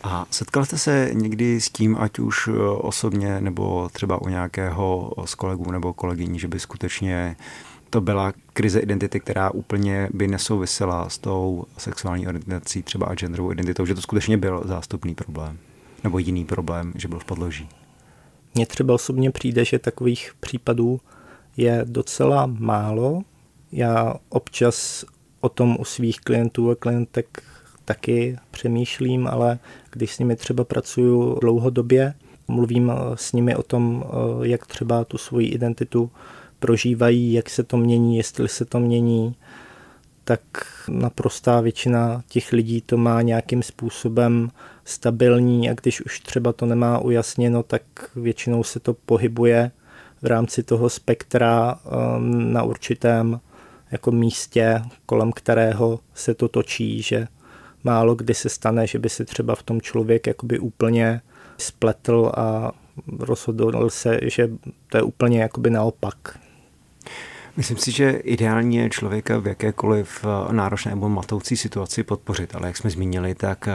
A 0.03 0.25
setkal 0.31 0.65
jste 0.65 0.77
se 0.77 1.09
někdy 1.13 1.61
s 1.61 1.69
tím, 1.69 1.97
ať 1.99 2.19
už 2.19 2.49
osobně 2.77 3.41
nebo 3.41 3.89
třeba 3.89 4.21
u 4.21 4.27
nějakého 4.27 5.13
z 5.25 5.35
kolegů 5.35 5.71
nebo 5.71 5.93
kolegyní, 5.93 6.39
že 6.39 6.47
by 6.47 6.59
skutečně 6.59 7.35
to 7.89 8.01
byla 8.01 8.33
krize 8.53 8.79
identity, 8.79 9.19
která 9.19 9.51
úplně 9.51 10.09
by 10.13 10.27
nesouvisela 10.27 11.09
s 11.09 11.17
tou 11.17 11.65
sexuální 11.77 12.27
orientací 12.27 12.83
třeba 12.83 13.07
a 13.07 13.15
genderovou 13.15 13.51
identitou, 13.51 13.85
že 13.85 13.95
to 13.95 14.01
skutečně 14.01 14.37
byl 14.37 14.61
zástupný 14.65 15.15
problém 15.15 15.57
nebo 16.03 16.19
jiný 16.19 16.45
problém, 16.45 16.93
že 16.95 17.07
byl 17.07 17.19
v 17.19 17.25
podloží. 17.25 17.69
Mně 18.55 18.65
třeba 18.65 18.93
osobně 18.93 19.31
přijde, 19.31 19.65
že 19.65 19.79
takových 19.79 20.31
případů 20.39 20.99
je 21.57 21.81
docela 21.87 22.45
málo. 22.45 23.21
Já 23.71 24.15
občas 24.29 25.05
o 25.41 25.49
tom 25.49 25.77
u 25.79 25.85
svých 25.85 26.19
klientů 26.19 26.69
a 26.71 26.75
klientek 26.75 27.43
taky 27.85 28.37
přemýšlím, 28.51 29.27
ale 29.27 29.59
když 29.91 30.15
s 30.15 30.19
nimi 30.19 30.35
třeba 30.35 30.63
pracuju 30.63 31.39
dlouhodobě, 31.41 32.13
mluvím 32.47 32.91
s 33.15 33.33
nimi 33.33 33.55
o 33.55 33.63
tom, 33.63 34.03
jak 34.41 34.67
třeba 34.67 35.05
tu 35.05 35.17
svoji 35.17 35.47
identitu 35.47 36.11
prožívají, 36.59 37.33
jak 37.33 37.49
se 37.49 37.63
to 37.63 37.77
mění, 37.77 38.17
jestli 38.17 38.47
se 38.47 38.65
to 38.65 38.79
mění, 38.79 39.35
tak 40.23 40.41
naprostá 40.89 41.61
většina 41.61 42.23
těch 42.27 42.51
lidí 42.51 42.81
to 42.81 42.97
má 42.97 43.21
nějakým 43.21 43.63
způsobem 43.63 44.49
stabilní 44.85 45.69
a 45.69 45.73
když 45.73 46.01
už 46.01 46.19
třeba 46.19 46.53
to 46.53 46.65
nemá 46.65 46.99
ujasněno, 46.99 47.63
tak 47.63 47.81
většinou 48.15 48.63
se 48.63 48.79
to 48.79 48.93
pohybuje 48.93 49.71
v 50.21 50.25
rámci 50.25 50.63
toho 50.63 50.89
spektra 50.89 51.75
um, 51.75 52.53
na 52.53 52.63
určitém 52.63 53.39
jako 53.91 54.11
místě, 54.11 54.81
kolem 55.05 55.31
kterého 55.31 55.99
se 56.13 56.33
to 56.33 56.47
točí, 56.47 57.01
že 57.01 57.27
málo 57.83 58.15
kdy 58.15 58.33
se 58.33 58.49
stane, 58.49 58.87
že 58.87 58.99
by 58.99 59.09
se 59.09 59.25
třeba 59.25 59.55
v 59.55 59.63
tom 59.63 59.81
člověk 59.81 60.27
jakoby 60.27 60.59
úplně 60.59 61.21
spletl 61.57 62.31
a 62.37 62.71
rozhodl 63.19 63.89
se, 63.89 64.19
že 64.23 64.49
to 64.89 64.97
je 64.97 65.03
úplně 65.03 65.41
jakoby 65.41 65.69
naopak. 65.69 66.39
Myslím 67.57 67.77
si, 67.77 67.91
že 67.91 68.09
ideálně 68.09 68.81
je 68.81 68.89
člověka 68.89 69.37
v 69.37 69.47
jakékoliv 69.47 70.25
eh, 70.25 70.53
náročné 70.53 70.91
nebo 70.91 71.09
matoucí 71.09 71.57
situaci 71.57 72.03
podpořit, 72.03 72.55
ale 72.55 72.67
jak 72.67 72.77
jsme 72.77 72.89
zmínili, 72.89 73.35
tak 73.35 73.67
eh, 73.67 73.73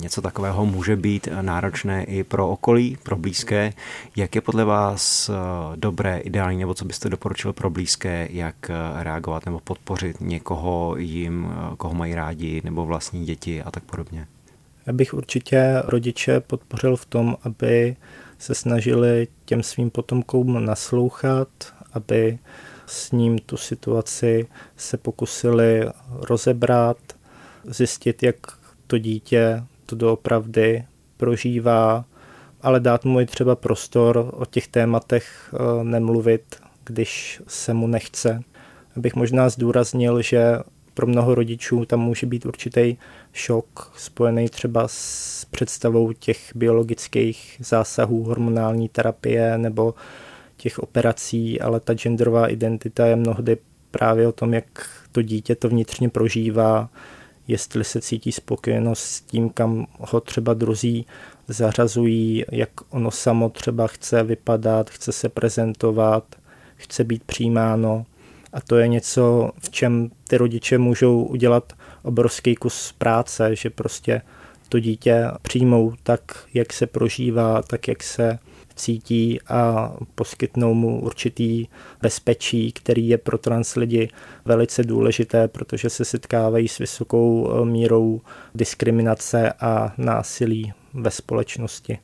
něco 0.00 0.22
takového 0.22 0.66
může 0.66 0.96
být 0.96 1.28
náročné 1.40 2.04
i 2.04 2.24
pro 2.24 2.48
okolí, 2.48 2.98
pro 3.02 3.16
blízké. 3.16 3.72
Jak 4.16 4.34
je 4.34 4.40
podle 4.40 4.64
vás 4.64 5.28
eh, 5.28 5.32
dobré, 5.76 6.18
ideální, 6.18 6.58
nebo 6.58 6.74
co 6.74 6.84
byste 6.84 7.08
doporučil 7.08 7.52
pro 7.52 7.70
blízké, 7.70 8.28
jak 8.30 8.70
reagovat 8.98 9.46
nebo 9.46 9.60
podpořit 9.60 10.20
někoho 10.20 10.96
jim, 10.96 11.48
koho 11.76 11.94
mají 11.94 12.14
rádi, 12.14 12.60
nebo 12.64 12.86
vlastní 12.86 13.24
děti 13.24 13.62
a 13.62 13.70
tak 13.70 13.82
podobně? 13.82 14.26
Já 14.86 14.92
bych 14.92 15.14
určitě 15.14 15.82
rodiče 15.84 16.40
podpořil 16.40 16.96
v 16.96 17.06
tom, 17.06 17.36
aby 17.42 17.96
se 18.38 18.54
snažili 18.54 19.28
těm 19.44 19.62
svým 19.62 19.90
potomkům 19.90 20.64
naslouchat, 20.64 21.48
aby 21.92 22.38
s 22.88 23.12
ním 23.12 23.38
tu 23.38 23.56
situaci 23.56 24.46
se 24.76 24.96
pokusili 24.96 25.88
rozebrat, 26.10 26.96
zjistit, 27.64 28.22
jak 28.22 28.36
to 28.86 28.98
dítě 28.98 29.62
to 29.86 29.96
doopravdy 29.96 30.84
prožívá, 31.16 32.04
ale 32.62 32.80
dát 32.80 33.04
mu 33.04 33.20
i 33.20 33.26
třeba 33.26 33.56
prostor 33.56 34.30
o 34.32 34.44
těch 34.44 34.68
tématech 34.68 35.54
eh, 35.54 35.84
nemluvit, 35.84 36.56
když 36.84 37.42
se 37.46 37.74
mu 37.74 37.86
nechce. 37.86 38.40
Abych 38.96 39.14
možná 39.14 39.48
zdůraznil, 39.48 40.22
že 40.22 40.58
pro 40.94 41.06
mnoho 41.06 41.34
rodičů 41.34 41.84
tam 41.84 42.00
může 42.00 42.26
být 42.26 42.46
určitý 42.46 42.96
šok 43.32 43.92
spojený 43.96 44.48
třeba 44.48 44.88
s 44.88 45.44
představou 45.44 46.12
těch 46.12 46.52
biologických 46.54 47.56
zásahů 47.60 48.24
hormonální 48.24 48.88
terapie 48.88 49.58
nebo 49.58 49.94
těch 50.58 50.78
operací, 50.78 51.60
ale 51.60 51.80
ta 51.80 51.94
genderová 51.94 52.46
identita 52.46 53.06
je 53.06 53.16
mnohdy 53.16 53.56
právě 53.90 54.28
o 54.28 54.32
tom, 54.32 54.54
jak 54.54 54.90
to 55.12 55.22
dítě 55.22 55.54
to 55.54 55.68
vnitřně 55.68 56.08
prožívá, 56.08 56.88
jestli 57.48 57.84
se 57.84 58.00
cítí 58.00 58.32
spokojenost 58.32 59.00
s 59.00 59.20
tím, 59.20 59.50
kam 59.50 59.86
ho 59.98 60.20
třeba 60.20 60.54
druzí 60.54 61.06
zařazují, 61.48 62.44
jak 62.52 62.70
ono 62.90 63.10
samo 63.10 63.48
třeba 63.48 63.86
chce 63.86 64.22
vypadat, 64.22 64.90
chce 64.90 65.12
se 65.12 65.28
prezentovat, 65.28 66.24
chce 66.76 67.04
být 67.04 67.24
přijímáno. 67.24 68.06
A 68.52 68.60
to 68.60 68.76
je 68.76 68.88
něco, 68.88 69.50
v 69.58 69.70
čem 69.70 70.10
ty 70.28 70.36
rodiče 70.36 70.78
můžou 70.78 71.22
udělat 71.22 71.72
obrovský 72.02 72.54
kus 72.54 72.94
práce, 72.98 73.56
že 73.56 73.70
prostě 73.70 74.22
to 74.68 74.80
dítě 74.80 75.24
přijmou 75.42 75.92
tak, 76.02 76.20
jak 76.54 76.72
se 76.72 76.86
prožívá, 76.86 77.62
tak, 77.62 77.88
jak 77.88 78.02
se 78.02 78.38
cítí 78.78 79.40
a 79.48 79.92
poskytnou 80.14 80.74
mu 80.74 81.00
určitý 81.00 81.66
bezpečí, 82.02 82.72
který 82.72 83.08
je 83.08 83.18
pro 83.18 83.38
trans 83.38 83.74
lidi 83.74 84.08
velice 84.44 84.84
důležité, 84.84 85.48
protože 85.48 85.90
se 85.90 86.04
setkávají 86.04 86.68
s 86.68 86.78
vysokou 86.78 87.50
eh, 87.50 87.64
mírou 87.64 88.20
diskriminace 88.54 89.52
a 89.52 89.92
násilí 89.98 90.72
ve 90.94 91.10
společnosti. 91.10 91.98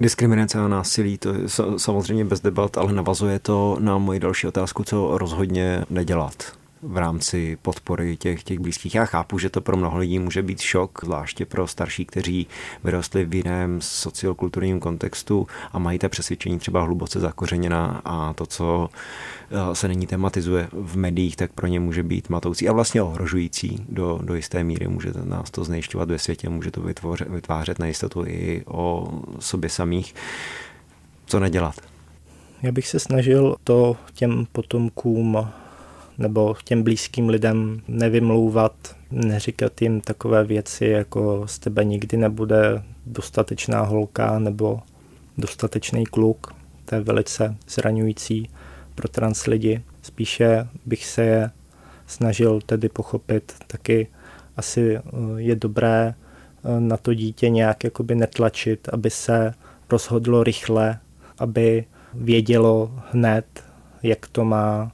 Diskriminace 0.00 0.58
a 0.58 0.68
násilí, 0.68 1.18
to 1.18 1.34
je 1.34 1.40
samozřejmě 1.76 2.24
bez 2.24 2.40
debat, 2.40 2.78
ale 2.78 2.92
navazuje 2.92 3.38
to 3.38 3.76
na 3.80 3.98
moji 3.98 4.20
další 4.20 4.46
otázku, 4.46 4.84
co 4.84 5.18
rozhodně 5.18 5.84
nedělat 5.90 6.56
v 6.82 6.96
rámci 6.96 7.58
podpory 7.62 8.16
těch, 8.16 8.42
těch 8.42 8.58
blízkých. 8.58 8.94
Já 8.94 9.04
chápu, 9.04 9.38
že 9.38 9.50
to 9.50 9.60
pro 9.60 9.76
mnoho 9.76 9.98
lidí 9.98 10.18
může 10.18 10.42
být 10.42 10.60
šok, 10.60 11.00
zvláště 11.04 11.46
pro 11.46 11.66
starší, 11.66 12.04
kteří 12.04 12.46
vyrostli 12.84 13.24
v 13.24 13.34
jiném 13.34 13.80
sociokulturním 13.80 14.80
kontextu 14.80 15.46
a 15.72 15.78
mají 15.78 15.98
ta 15.98 16.08
přesvědčení 16.08 16.58
třeba 16.58 16.82
hluboce 16.82 17.20
zakořeněna 17.20 18.02
a 18.04 18.32
to, 18.32 18.46
co 18.46 18.88
eh, 19.50 19.74
se 19.74 19.88
nyní 19.88 20.06
tematizuje 20.06 20.68
v 20.72 20.96
médiích, 20.96 21.36
tak 21.36 21.52
pro 21.52 21.66
ně 21.66 21.80
může 21.80 22.02
být 22.02 22.28
matoucí 22.28 22.68
a 22.68 22.72
vlastně 22.72 23.02
ohrožující 23.02 23.84
do, 23.88 24.18
do 24.22 24.34
jisté 24.34 24.64
míry. 24.64 24.88
Může 24.88 25.12
nás 25.24 25.50
to 25.50 25.64
znejišťovat 25.64 26.10
ve 26.10 26.18
světě, 26.18 26.48
může 26.48 26.70
to 26.70 26.80
vytvořit, 26.80 27.28
vytvářet 27.28 27.78
nejistotu 27.78 28.24
i 28.26 28.62
o 28.66 29.08
sobě 29.38 29.70
samých. 29.70 30.14
Co 31.26 31.40
nedělat? 31.40 31.74
Já 32.62 32.72
bych 32.72 32.88
se 32.88 33.00
snažil 33.00 33.56
to 33.64 33.96
těm 34.14 34.46
potomkům 34.52 35.46
nebo 36.18 36.54
těm 36.64 36.82
blízkým 36.82 37.28
lidem 37.28 37.80
nevymlouvat, 37.88 38.96
neříkat 39.10 39.82
jim 39.82 40.00
takové 40.00 40.44
věci, 40.44 40.86
jako 40.86 41.42
z 41.46 41.58
tebe 41.58 41.84
nikdy 41.84 42.16
nebude 42.16 42.82
dostatečná 43.06 43.80
holka 43.80 44.38
nebo 44.38 44.80
dostatečný 45.38 46.06
kluk. 46.06 46.54
To 46.84 46.94
je 46.94 47.00
velice 47.00 47.56
zraňující 47.68 48.50
pro 48.94 49.08
trans 49.08 49.46
lidi. 49.46 49.82
Spíše 50.02 50.68
bych 50.86 51.06
se 51.06 51.22
je 51.22 51.50
snažil 52.06 52.60
tedy 52.60 52.88
pochopit. 52.88 53.52
Taky 53.66 54.08
asi 54.56 54.96
eh, 54.96 55.02
je 55.36 55.56
dobré 55.56 56.14
eh, 56.14 56.80
na 56.80 56.96
to 56.96 57.14
dítě 57.14 57.50
nějak 57.50 57.84
jakoby 57.84 58.14
netlačit, 58.14 58.88
aby 58.92 59.10
se 59.10 59.54
rozhodlo 59.90 60.44
rychle, 60.44 60.98
aby 61.38 61.84
vědělo 62.14 62.90
hned, 63.10 63.64
jak 64.02 64.26
to 64.26 64.44
má, 64.44 64.92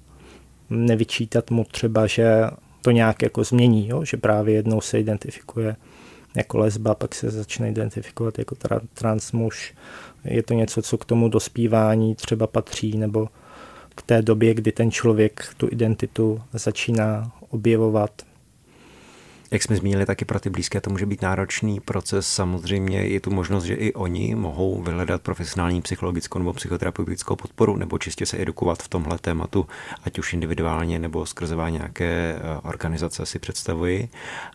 nevyčítat 0.72 1.50
mu 1.50 1.64
třeba, 1.64 2.06
že 2.06 2.44
to 2.82 2.90
nějak 2.90 3.22
jako 3.22 3.44
změní, 3.44 3.88
jo? 3.88 4.04
že 4.04 4.16
právě 4.16 4.54
jednou 4.54 4.80
se 4.80 5.00
identifikuje 5.00 5.76
jako 6.36 6.58
lesba, 6.58 6.94
pak 6.94 7.14
se 7.14 7.30
začne 7.30 7.68
identifikovat 7.68 8.38
jako 8.38 8.54
tra- 8.54 8.80
transmuž. 8.94 9.74
Je 10.24 10.42
to 10.42 10.54
něco, 10.54 10.82
co 10.82 10.98
k 10.98 11.04
tomu 11.04 11.28
dospívání 11.28 12.14
třeba 12.14 12.46
patří, 12.46 12.98
nebo 12.98 13.28
k 13.94 14.02
té 14.02 14.22
době, 14.22 14.54
kdy 14.54 14.72
ten 14.72 14.90
člověk 14.90 15.54
tu 15.56 15.68
identitu 15.70 16.42
začíná 16.52 17.32
objevovat. 17.50 18.10
Jak 19.52 19.62
jsme 19.62 19.76
zmínili, 19.76 20.06
taky 20.06 20.24
pro 20.24 20.40
ty 20.40 20.50
blízké 20.50 20.80
to 20.80 20.90
může 20.90 21.06
být 21.06 21.22
náročný 21.22 21.80
proces. 21.80 22.28
Samozřejmě 22.28 22.98
je 22.98 23.20
tu 23.20 23.30
možnost, 23.30 23.64
že 23.64 23.74
i 23.74 23.92
oni 23.92 24.34
mohou 24.34 24.82
vyhledat 24.82 25.22
profesionální 25.22 25.82
psychologickou 25.82 26.38
nebo 26.38 26.52
psychoterapeutickou 26.52 27.36
podporu, 27.36 27.76
nebo 27.76 27.98
čistě 27.98 28.26
se 28.26 28.42
edukovat 28.42 28.82
v 28.82 28.88
tomhle 28.88 29.18
tématu, 29.18 29.66
ať 30.04 30.18
už 30.18 30.32
individuálně 30.32 30.98
nebo 30.98 31.26
skrze 31.26 31.56
nějaké 31.68 32.36
eh, 32.36 32.40
organizace 32.62 33.26
si 33.26 33.38
představuji. 33.38 34.08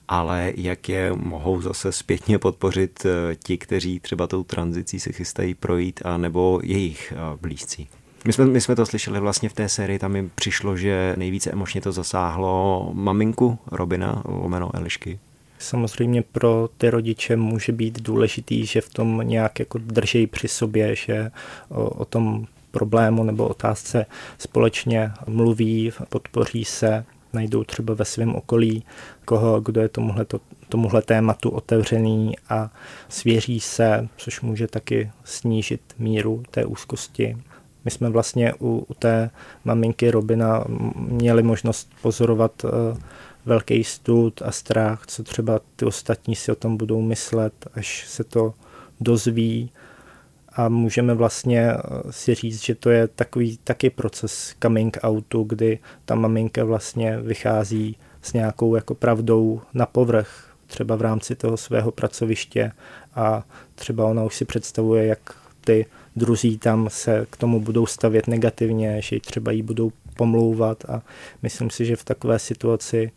Ale 0.07 0.53
jak 0.55 0.89
je 0.89 1.13
mohou 1.13 1.61
zase 1.61 1.91
zpětně 1.91 2.39
podpořit 2.39 3.05
eh, 3.05 3.35
ti, 3.35 3.57
kteří 3.57 3.99
třeba 3.99 4.27
tou 4.27 4.43
tranzicí 4.43 4.99
se 4.99 5.11
chystají 5.11 5.55
projít, 5.55 6.01
a 6.05 6.17
nebo 6.17 6.59
jejich 6.63 7.13
eh, 7.15 7.37
blízcí? 7.41 7.87
My 8.25 8.33
jsme, 8.33 8.45
my 8.45 8.61
jsme 8.61 8.75
to 8.75 8.85
slyšeli 8.85 9.19
vlastně 9.19 9.49
v 9.49 9.53
té 9.53 9.69
sérii, 9.69 9.99
tam 9.99 10.11
mi 10.11 10.29
přišlo, 10.35 10.77
že 10.77 11.13
nejvíce 11.17 11.51
emočně 11.51 11.81
to 11.81 11.91
zasáhlo 11.91 12.89
maminku 12.93 13.59
Robina, 13.71 14.21
lomeno 14.25 14.75
Elišky. 14.75 15.19
Samozřejmě 15.59 16.21
pro 16.21 16.69
ty 16.77 16.89
rodiče 16.89 17.35
může 17.35 17.71
být 17.71 18.01
důležitý, 18.01 18.65
že 18.65 18.81
v 18.81 18.89
tom 18.89 19.21
nějak 19.23 19.59
jako 19.59 19.77
drží 19.77 20.27
při 20.27 20.47
sobě, 20.47 20.95
že 20.95 21.31
o, 21.69 21.89
o 21.89 22.05
tom 22.05 22.45
problému 22.71 23.23
nebo 23.23 23.47
otázce 23.47 24.05
společně 24.37 25.11
mluví, 25.27 25.91
podpoří 26.09 26.65
se, 26.65 27.05
najdou 27.33 27.63
třeba 27.63 27.93
ve 27.93 28.05
svém 28.05 28.35
okolí 28.35 28.83
koho, 29.25 29.61
kdo 29.61 29.81
je 29.81 29.89
tomuhle, 29.89 30.25
to, 30.25 30.39
tomuhle 30.69 31.01
tématu 31.01 31.49
otevřený 31.49 32.33
a 32.49 32.71
svěří 33.09 33.59
se, 33.59 34.07
což 34.17 34.41
může 34.41 34.67
taky 34.67 35.11
snížit 35.23 35.81
míru 35.99 36.43
té 36.51 36.65
úzkosti. 36.65 37.37
My 37.87 37.91
jsme 37.91 38.09
vlastně 38.09 38.53
u, 38.53 38.85
u 38.87 38.93
té 38.93 39.29
maminky 39.65 40.11
Robina 40.11 40.63
měli 40.95 41.43
možnost 41.43 41.89
pozorovat 42.01 42.63
uh, 42.63 42.71
velký 43.45 43.83
stud 43.83 44.41
a 44.41 44.51
strach, 44.51 45.03
co 45.07 45.23
třeba 45.23 45.59
ty 45.75 45.85
ostatní 45.85 46.35
si 46.35 46.51
o 46.51 46.55
tom 46.55 46.77
budou 46.77 47.01
myslet, 47.01 47.53
až 47.73 48.07
se 48.07 48.23
to 48.23 48.53
dozví. 48.99 49.71
A 50.53 50.69
můžeme 50.69 51.13
vlastně 51.13 51.71
eh, 51.71 51.79
si 52.09 52.35
říct, 52.35 52.63
že 52.63 52.75
to 52.75 52.89
je 52.89 53.07
takový 53.07 53.57
taky 53.63 53.89
proces 53.89 54.55
coming 54.61 54.97
outu, 55.05 55.43
kdy 55.43 55.79
ta 56.05 56.15
maminka 56.15 56.63
vlastně 56.63 57.17
vychází 57.17 57.97
s 58.21 58.33
nějakou 58.33 58.75
jako 58.75 58.95
pravdou 58.95 59.61
na 59.73 59.85
povrch, 59.85 60.55
třeba 60.65 60.95
v 60.95 61.01
rámci 61.01 61.35
toho 61.35 61.57
svého 61.57 61.91
pracoviště 61.91 62.71
a 63.15 63.43
třeba 63.75 64.05
ona 64.05 64.23
už 64.23 64.35
si 64.35 64.45
představuje, 64.45 65.05
jak 65.05 65.19
ty 65.61 65.85
druzí 66.17 66.57
tam 66.57 66.89
se 66.89 67.27
k 67.29 67.37
tomu 67.37 67.59
budou 67.59 67.85
stavět 67.85 68.27
negativně, 68.27 69.01
že 69.01 69.19
třeba 69.19 69.51
jí 69.51 69.61
budou 69.61 69.91
pomlouvat 70.17 70.85
a 70.89 71.01
myslím 71.43 71.69
si, 71.69 71.85
že 71.85 71.95
v 71.95 72.03
takové 72.03 72.39
situaci 72.39 73.11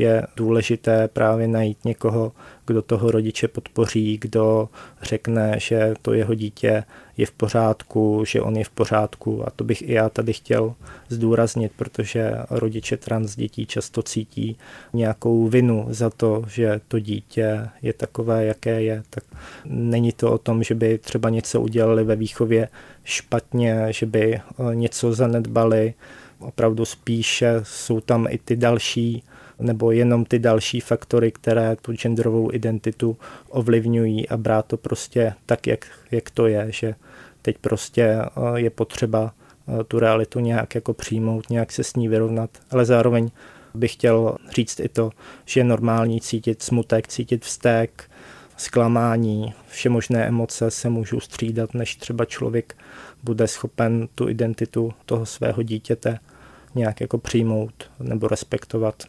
je 0.00 0.26
důležité 0.36 1.08
právě 1.08 1.48
najít 1.48 1.84
někoho, 1.84 2.32
kdo 2.66 2.82
toho 2.82 3.10
rodiče 3.10 3.48
podpoří, 3.48 4.18
kdo 4.20 4.68
řekne, 5.02 5.54
že 5.58 5.94
to 6.02 6.12
jeho 6.12 6.34
dítě 6.34 6.84
je 7.16 7.26
v 7.26 7.30
pořádku, 7.30 8.24
že 8.26 8.40
on 8.40 8.56
je 8.56 8.64
v 8.64 8.70
pořádku 8.70 9.46
a 9.46 9.50
to 9.50 9.64
bych 9.64 9.82
i 9.82 9.92
já 9.92 10.08
tady 10.08 10.32
chtěl 10.32 10.74
zdůraznit, 11.08 11.72
protože 11.76 12.32
rodiče 12.50 12.96
trans 12.96 13.36
dětí 13.36 13.66
často 13.66 14.02
cítí 14.02 14.56
nějakou 14.92 15.48
vinu 15.48 15.86
za 15.90 16.10
to, 16.10 16.44
že 16.48 16.80
to 16.88 16.98
dítě 16.98 17.68
je 17.82 17.92
takové, 17.92 18.44
jaké 18.44 18.82
je. 18.82 19.02
Tak 19.10 19.24
není 19.64 20.12
to 20.12 20.32
o 20.32 20.38
tom, 20.38 20.62
že 20.62 20.74
by 20.74 20.98
třeba 20.98 21.30
něco 21.30 21.60
udělali 21.60 22.04
ve 22.04 22.16
výchově 22.16 22.68
špatně, 23.04 23.86
že 23.90 24.06
by 24.06 24.34
eh, 24.34 24.42
něco 24.74 25.12
zanedbali, 25.12 25.94
opravdu 26.38 26.84
spíše 26.84 27.60
jsou 27.62 28.00
tam 28.00 28.26
i 28.30 28.38
ty 28.38 28.56
další 28.56 29.22
nebo 29.60 29.90
jenom 29.90 30.24
ty 30.24 30.38
další 30.38 30.80
faktory, 30.80 31.32
které 31.32 31.76
tu 31.76 31.92
genderovou 31.92 32.52
identitu 32.52 33.16
ovlivňují 33.48 34.28
a 34.28 34.36
brát 34.36 34.66
to 34.66 34.76
prostě 34.76 35.34
tak, 35.46 35.66
jak, 35.66 35.86
jak 36.10 36.30
to 36.30 36.46
je, 36.46 36.66
že 36.68 36.94
teď 37.42 37.58
prostě 37.58 38.04
eh, 38.04 38.28
je 38.54 38.70
potřeba 38.70 39.32
eh, 39.68 39.84
tu 39.84 39.98
realitu 39.98 40.40
nějak 40.40 40.74
jako 40.74 40.94
přijmout, 40.94 41.50
nějak 41.50 41.72
se 41.72 41.84
s 41.84 41.96
ní 41.96 42.08
vyrovnat, 42.08 42.50
ale 42.70 42.84
zároveň 42.84 43.30
bych 43.74 43.92
chtěl 43.92 44.36
říct 44.56 44.80
i 44.80 44.88
to, 44.88 45.10
že 45.44 45.60
je 45.60 45.64
normální 45.64 46.20
cítit 46.20 46.62
smutek, 46.62 47.08
cítit 47.08 47.44
vztek, 47.44 48.10
zklamání, 48.56 49.54
vše 49.68 49.88
možné 49.88 50.26
emoce 50.26 50.70
se 50.70 50.88
můžou 50.88 51.20
střídat, 51.20 51.74
než 51.74 51.96
třeba 51.96 52.24
člověk 52.24 52.76
bude 53.22 53.48
schopen 53.48 54.08
tu 54.14 54.28
identitu 54.28 54.92
toho 55.06 55.26
svého 55.26 55.62
dítěte 55.62 56.18
nějak 56.74 57.00
jako 57.00 57.18
přijmout 57.18 57.90
nebo 58.00 58.28
respektovat. 58.28 59.02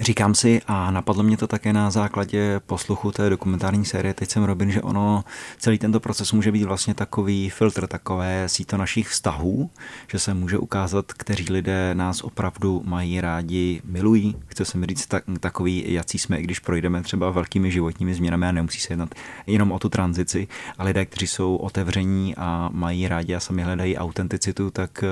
Říkám 0.00 0.34
si, 0.34 0.60
a 0.66 0.90
napadlo 0.90 1.22
mě 1.22 1.36
to 1.36 1.46
také 1.46 1.72
na 1.72 1.90
základě 1.90 2.60
posluchu 2.66 3.12
té 3.12 3.30
dokumentární 3.30 3.84
série 3.84 4.14
Teď 4.14 4.30
jsem 4.30 4.44
Robin, 4.44 4.70
že 4.70 4.82
ono, 4.82 5.24
celý 5.58 5.78
tento 5.78 6.00
proces 6.00 6.32
může 6.32 6.52
být 6.52 6.64
vlastně 6.64 6.94
takový 6.94 7.50
filtr, 7.50 7.86
takové 7.86 8.48
síto 8.48 8.76
našich 8.76 9.08
vztahů, 9.08 9.70
že 10.08 10.18
se 10.18 10.34
může 10.34 10.58
ukázat, 10.58 11.12
kteří 11.12 11.52
lidé 11.52 11.94
nás 11.94 12.20
opravdu 12.20 12.82
mají 12.84 13.20
rádi, 13.20 13.82
milují. 13.84 14.36
Chce 14.46 14.64
se 14.64 14.78
mi 14.78 14.86
říct 14.86 15.06
tak, 15.06 15.24
takový, 15.40 15.84
jací 15.86 16.18
jsme, 16.18 16.38
i 16.38 16.42
když 16.42 16.58
projdeme 16.58 17.02
třeba 17.02 17.30
velkými 17.30 17.70
životními 17.70 18.14
změnami 18.14 18.46
a 18.46 18.52
nemusí 18.52 18.80
se 18.80 18.92
jednat 18.92 19.14
jenom 19.46 19.72
o 19.72 19.78
tu 19.78 19.88
tranzici, 19.88 20.48
a 20.78 20.84
lidé, 20.84 21.06
kteří 21.06 21.26
jsou 21.26 21.56
otevření 21.56 22.36
a 22.36 22.68
mají 22.72 23.08
rádi 23.08 23.34
a 23.34 23.40
sami 23.40 23.62
hledají 23.62 23.96
autenticitu, 23.96 24.70
tak 24.70 25.04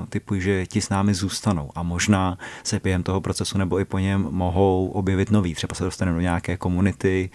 uh, 0.00 0.06
typuji, 0.06 0.40
že 0.40 0.66
ti 0.66 0.80
s 0.80 0.88
námi 0.88 1.14
zůstanou 1.14 1.70
a 1.74 1.82
možná 1.82 2.38
se 2.62 2.80
během 2.82 3.02
toho 3.02 3.20
procesu 3.20 3.58
nebo 3.58 3.80
i 3.80 3.84
po 3.84 3.98
něm 3.98 4.17
mohou 4.30 4.88
objevit 4.88 5.30
nový. 5.30 5.54
Třeba 5.54 5.74
se 5.74 5.84
dostaneme 5.84 6.16
do 6.16 6.22
nějaké 6.22 6.56
komunity, 6.56 7.30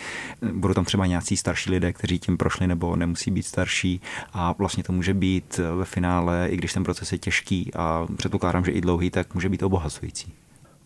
budou 0.53 0.73
tam 0.73 0.85
třeba 0.85 1.05
nějací 1.05 1.37
starší 1.37 1.71
lidé, 1.71 1.93
kteří 1.93 2.19
tím 2.19 2.37
prošli 2.37 2.67
nebo 2.67 2.95
nemusí 2.95 3.31
být 3.31 3.43
starší 3.43 4.01
a 4.33 4.55
vlastně 4.57 4.83
to 4.83 4.93
může 4.93 5.13
být 5.13 5.59
ve 5.77 5.85
finále, 5.85 6.47
i 6.49 6.57
když 6.57 6.73
ten 6.73 6.83
proces 6.83 7.11
je 7.11 7.17
těžký 7.17 7.71
a 7.75 8.07
předpokládám, 8.15 8.65
že 8.65 8.71
i 8.71 8.81
dlouhý, 8.81 9.09
tak 9.09 9.33
může 9.33 9.49
být 9.49 9.63
obohacující. 9.63 10.33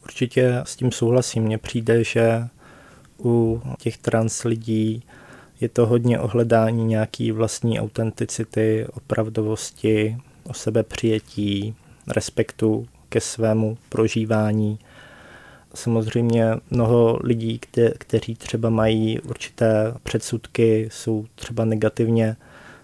Určitě 0.04 0.62
s 0.64 0.76
tím 0.76 0.92
souhlasím. 0.92 1.44
Mně 1.44 1.58
přijde, 1.58 2.04
že 2.04 2.48
u 3.24 3.62
těch 3.80 3.98
trans 3.98 4.44
lidí 4.44 5.04
je 5.62 5.70
to 5.70 5.86
hodně 5.86 6.20
ohledání 6.20 6.86
nějaký 6.86 7.32
vlastní 7.32 7.80
autenticity, 7.80 8.86
opravdovosti, 8.94 10.18
o 10.44 10.54
sebe 10.54 10.84
přijetí, 10.84 11.76
respektu 12.08 12.88
ke 13.10 13.22
svému 13.22 13.78
prožívání 13.90 14.80
samozřejmě 15.76 16.52
mnoho 16.72 17.20
lidí, 17.24 17.60
kte, 17.60 17.90
kteří 17.98 18.36
třeba 18.36 18.70
mají 18.70 19.20
určité 19.20 19.94
předsudky, 20.04 20.90
jsou 20.92 21.26
třeba 21.36 21.66
negativně 21.66 22.36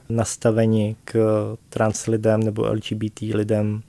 nastaveni 0.10 0.96
k 1.06 1.18
trans 1.70 2.06
lidem 2.06 2.44
nebo 2.44 2.66
LGBT 2.66 3.22
lidem, 3.22 3.82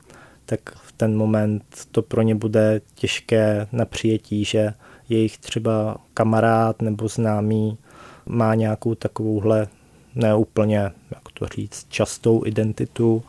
tak 0.46 0.60
v 0.74 0.92
ten 0.92 1.16
moment 1.16 1.64
to 1.92 2.02
pro 2.02 2.22
ně 2.22 2.34
bude 2.34 2.80
těžké 2.94 3.66
na 3.72 3.84
přijetí, 3.84 4.44
že 4.44 4.72
jejich 5.08 5.38
třeba 5.38 5.96
kamarád 6.14 6.82
nebo 6.82 7.08
známý 7.08 7.78
má 8.26 8.54
nějakou 8.54 8.94
takovouhle 8.94 9.68
neúplně, 10.14 10.78
jak 11.10 11.22
to 11.38 11.46
říct, 11.46 11.86
častou 11.88 12.46
identitu 12.46 13.22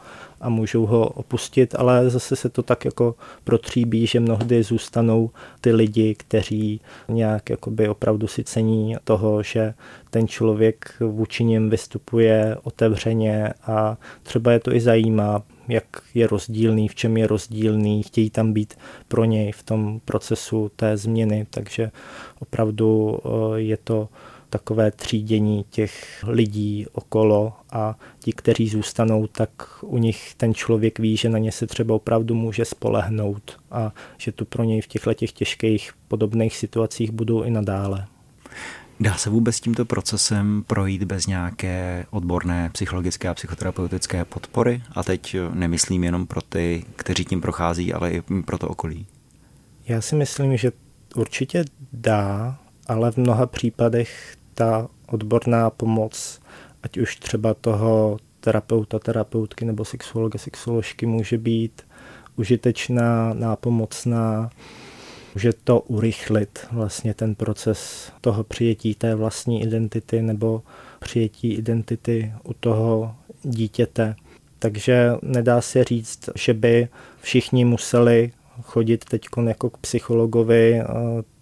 a 0.46 0.50
můžou 0.50 0.86
ho 0.86 1.08
opustit, 1.08 1.76
ale 1.76 2.10
zase 2.10 2.36
se 2.36 2.50
to 2.50 2.64
tak 2.64 2.86
jako 2.86 3.16
protříbí, 3.44 4.08
že 4.08 4.20
mnohdy 4.20 4.64
zůstanou 4.64 5.30
ty 5.62 5.74
lidi, 5.74 6.16
kteří 6.16 6.82
nějak 7.10 7.50
jakoby 7.50 7.90
opravdu 7.90 8.28
si 8.28 8.44
cení 8.44 8.96
toho, 9.04 9.44
že 9.44 9.74
ten 10.10 10.28
člověk 10.28 10.96
vůči 11.00 11.44
ním 11.44 11.70
vystupuje 11.70 12.58
otevřeně 12.64 13.54
a 13.68 13.98
třeba 14.24 14.52
je 14.52 14.60
to 14.60 14.74
i 14.74 14.80
zajímá, 14.80 15.44
jak 15.68 15.86
je 16.14 16.28
rozdílný, 16.28 16.88
v 16.88 16.96
čem 16.96 17.18
je 17.18 17.28
rozdílný, 17.28 18.04
chtějí 18.04 18.30
tam 18.30 18.54
být 18.54 18.74
pro 19.08 19.24
něj 19.24 19.52
v 19.52 19.64
tom 19.64 20.00
procesu 20.06 20.72
té 20.76 20.98
změny, 20.98 21.48
takže 21.50 21.92
opravdu 22.40 23.20
eh, 23.26 23.30
je 23.60 23.78
to 23.78 24.10
takové 24.58 24.92
třídění 24.92 25.66
těch 25.70 26.24
lidí 26.28 26.86
okolo 26.92 27.54
a 27.72 28.00
ti, 28.20 28.34
kteří 28.34 28.70
zůstanou, 28.70 29.28
tak 29.28 29.50
u 29.82 29.98
nich 29.98 30.34
ten 30.38 30.54
člověk 30.54 31.00
ví, 31.00 31.18
že 31.18 31.30
na 31.30 31.38
ně 31.38 31.52
se 31.52 31.68
třeba 31.68 31.96
opravdu 31.96 32.36
může 32.36 32.66
spolehnout 32.66 33.58
a 33.72 33.94
že 34.18 34.32
tu 34.32 34.46
pro 34.46 34.64
něj 34.64 34.82
v 34.82 34.88
těchto 34.88 35.14
těch 35.14 35.32
těžkých 35.32 35.92
podobných 36.08 36.58
situacích 36.58 37.12
budou 37.12 37.44
i 37.44 37.52
nadále. 37.52 38.08
Dá 39.00 39.14
se 39.18 39.30
vůbec 39.30 39.60
tímto 39.60 39.86
procesem 39.86 40.64
projít 40.68 41.04
bez 41.04 41.28
nějaké 41.28 42.06
odborné 42.10 42.70
psychologické 42.70 43.28
a 43.30 43.34
psychoterapeutické 43.34 44.26
podpory? 44.26 44.82
A 44.92 45.04
teď 45.04 45.36
nemyslím 45.54 46.04
jenom 46.04 46.28
pro 46.28 46.42
ty, 46.42 46.86
kteří 46.96 47.26
tím 47.26 47.42
prochází, 47.42 47.94
ale 47.94 48.12
i 48.12 48.22
pro 48.46 48.58
to 48.58 48.68
okolí. 48.68 49.06
Já 49.88 50.02
si 50.02 50.16
myslím, 50.16 50.58
že 50.58 50.72
určitě 51.16 51.66
dá, 51.94 52.58
ale 52.88 53.12
v 53.12 53.18
mnoha 53.18 53.46
případech 53.46 54.38
ta 54.56 54.88
odborná 55.08 55.70
pomoc, 55.70 56.40
ať 56.84 56.98
už 56.98 57.16
třeba 57.16 57.54
toho 57.54 58.18
terapeuta, 58.40 59.00
terapeutky 59.00 59.66
nebo 59.66 59.86
sexuologa, 59.86 60.40
sexuoložky 60.40 61.06
může 61.06 61.38
být 61.38 61.82
užitečná, 62.36 63.34
nápomocná, 63.34 64.50
Může 65.36 65.54
to 65.64 65.80
urychlit 65.80 66.60
vlastně 66.72 67.14
ten 67.14 67.36
proces 67.36 68.12
toho 68.22 68.44
přijetí 68.44 68.96
té 68.96 69.16
vlastní 69.16 69.64
identity 69.64 70.22
nebo 70.22 70.64
přijetí 71.00 71.54
identity 71.54 72.34
u 72.44 72.54
toho 72.54 73.16
dítěte. 73.44 74.16
Takže 74.60 75.12
nedá 75.22 75.62
se 75.62 75.84
říct, 75.84 76.30
že 76.36 76.54
by 76.54 76.88
všichni 77.22 77.66
museli 77.66 78.32
chodit 78.62 79.06
teď 79.06 79.28
jako 79.48 79.70
k 79.70 79.78
psychologovi 79.78 80.82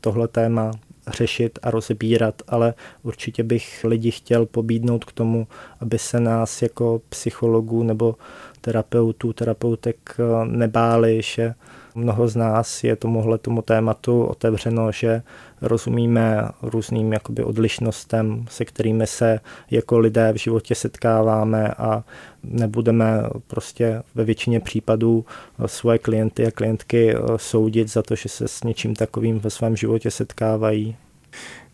tohle 0.02 0.28
téma 0.28 0.72
řešit 1.08 1.60
a 1.64 1.72
rozbírat, 1.72 2.42
ale 2.48 2.74
určitě 3.04 3.44
bych 3.44 3.84
lidi 3.84 4.12
chtěl 4.12 4.46
pobídnout 4.46 5.06
k 5.06 5.12
tomu, 5.12 5.48
aby 5.80 6.00
se 6.00 6.20
nás 6.20 6.62
jako 6.62 7.02
psychologů 7.10 7.84
nebo 7.84 8.16
terapeutů, 8.62 9.34
terapeutek 9.34 10.18
nebáli, 10.46 11.22
že 11.22 11.54
Mnoho 11.96 12.28
z 12.28 12.36
nás 12.36 12.84
je 12.84 12.96
tomuhle 12.96 13.38
tomu 13.38 13.62
tématu 13.62 14.24
otevřeno, 14.24 14.92
že 14.92 15.22
rozumíme 15.64 16.50
různým 16.62 17.14
jakoby 17.14 17.44
odlišnostem, 17.44 18.46
se 18.50 18.66
kterými 18.66 19.08
se 19.08 19.40
jako 19.72 20.00
lidé 20.00 20.34
v 20.34 20.38
životě 20.38 20.76
setkáváme 20.76 21.68
a 21.68 22.04
nebudeme 22.44 23.24
prostě 23.48 24.04
ve 24.16 24.24
většině 24.24 24.60
případů 24.60 25.26
svoje 25.66 25.98
klienty 25.98 26.48
a 26.48 26.52
klientky 26.52 27.16
soudit 27.38 27.92
za 27.92 28.02
to, 28.02 28.16
že 28.16 28.30
se 28.30 28.48
s 28.48 28.64
něčím 28.64 28.96
takovým 28.96 29.40
ve 29.40 29.50
svém 29.50 29.76
životě 29.76 30.12
setkávají. 30.12 30.96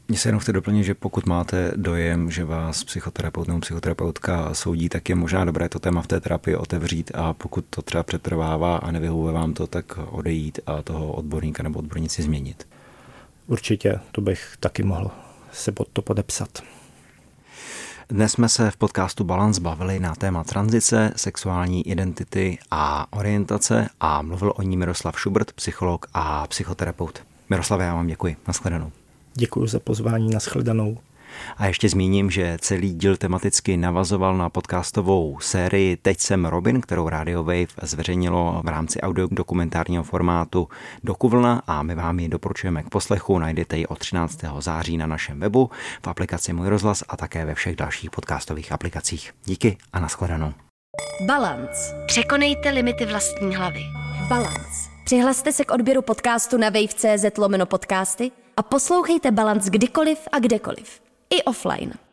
Mně 0.08 0.18
se 0.18 0.30
jenom 0.30 0.40
chce 0.40 0.54
doplnit, 0.54 0.84
že 0.84 0.94
pokud 0.94 1.26
máte 1.26 1.72
dojem, 1.76 2.32
že 2.32 2.46
vás 2.46 2.84
psychoterapeut 2.84 3.48
nebo 3.48 3.60
psychoterapeutka 3.60 4.54
soudí, 4.54 4.90
tak 4.90 5.10
je 5.10 5.16
možná 5.16 5.46
dobré 5.46 5.70
to 5.70 5.80
téma 5.80 6.02
v 6.02 6.08
té 6.08 6.20
terapii 6.20 6.56
otevřít 6.56 7.12
a 7.16 7.34
pokud 7.34 7.66
to 7.70 7.82
třeba 7.82 8.04
přetrvává 8.04 8.78
a 8.78 8.92
nevyhovuje 8.92 9.34
vám 9.34 9.54
to, 9.54 9.68
tak 9.68 10.00
odejít 10.12 10.60
a 10.66 10.82
toho 10.82 11.14
odborníka 11.14 11.64
nebo 11.64 11.80
odbornici 11.80 12.22
změnit. 12.22 12.68
Určitě, 13.50 14.00
to 14.12 14.22
bych 14.22 14.56
taky 14.60 14.84
mohl 14.84 15.12
se 15.52 15.72
pod 15.72 15.88
to 15.94 16.02
podepsat. 16.02 16.64
Dnes 18.10 18.32
jsme 18.32 18.50
se 18.50 18.72
v 18.72 18.78
podcastu 18.78 19.24
Balance 19.24 19.62
bavili 19.62 20.00
na 20.00 20.16
téma 20.16 20.44
tranzice, 20.44 21.14
sexuální 21.16 21.88
identity 21.88 22.58
a 22.72 23.14
orientace 23.14 23.90
a 24.00 24.22
mluvil 24.22 24.54
o 24.56 24.62
ní 24.62 24.78
Miroslav 24.78 25.20
Schubert, 25.20 25.52
psycholog 25.52 26.06
a 26.14 26.48
psychoterapeut. 26.48 27.24
Miroslav, 27.50 27.80
já 27.80 27.94
vám 27.94 28.08
děkuji. 28.08 28.38
Naschledanou. 28.48 28.92
Děkuji 29.34 29.68
za 29.68 29.80
pozvání 29.80 30.30
na 30.30 30.40
shledanou. 30.40 30.98
A 31.58 31.68
ještě 31.68 31.90
zmíním, 31.90 32.32
že 32.32 32.58
celý 32.62 32.94
díl 32.94 33.18
tematicky 33.18 33.78
navazoval 33.78 34.38
na 34.38 34.50
podcastovou 34.50 35.38
sérii 35.42 35.98
Teď 35.98 36.20
jsem 36.20 36.46
Robin, 36.46 36.82
kterou 36.82 37.10
Radio 37.10 37.44
Wave 37.44 37.68
zveřejnilo 37.82 38.62
v 38.64 38.68
rámci 38.68 39.02
audiodokumentárního 39.02 40.04
formátu 40.04 40.68
Dokuvlna 41.04 41.64
a 41.68 41.84
my 41.84 41.96
vám 41.96 42.20
ji 42.20 42.30
doporučujeme 42.30 42.84
k 42.84 42.90
poslechu. 42.90 43.40
Najdete 43.40 43.78
ji 43.78 43.88
od 43.88 44.00
13. 44.00 44.40
září 44.60 44.98
na 44.98 45.08
našem 45.08 45.40
webu, 45.40 45.70
v 46.04 46.08
aplikaci 46.08 46.54
Můj 46.54 46.68
rozhlas 46.68 47.04
a 47.10 47.18
také 47.18 47.46
ve 47.46 47.56
všech 47.56 47.76
dalších 47.76 48.12
podcastových 48.12 48.72
aplikacích. 48.72 49.34
Díky 49.46 49.78
a 49.94 50.00
nashledanou. 50.00 50.54
Balance. 51.26 52.04
Překonejte 52.06 52.70
limity 52.70 53.06
vlastní 53.06 53.56
hlavy. 53.56 53.82
Balance. 54.30 54.90
Přihlaste 55.06 55.52
se 55.54 55.66
k 55.66 55.72
odběru 55.72 56.02
podcastu 56.02 56.58
na 56.58 56.70
wave.cz 56.70 57.38
lomeno 57.38 57.66
podcasty 57.66 58.32
a 58.58 58.64
poslouchejte 58.64 59.32
Balance 59.32 59.70
kdykoliv 59.70 60.20
a 60.32 60.40
kdekoliv. 60.40 61.09
I 61.32 61.42
offline. 61.46 62.09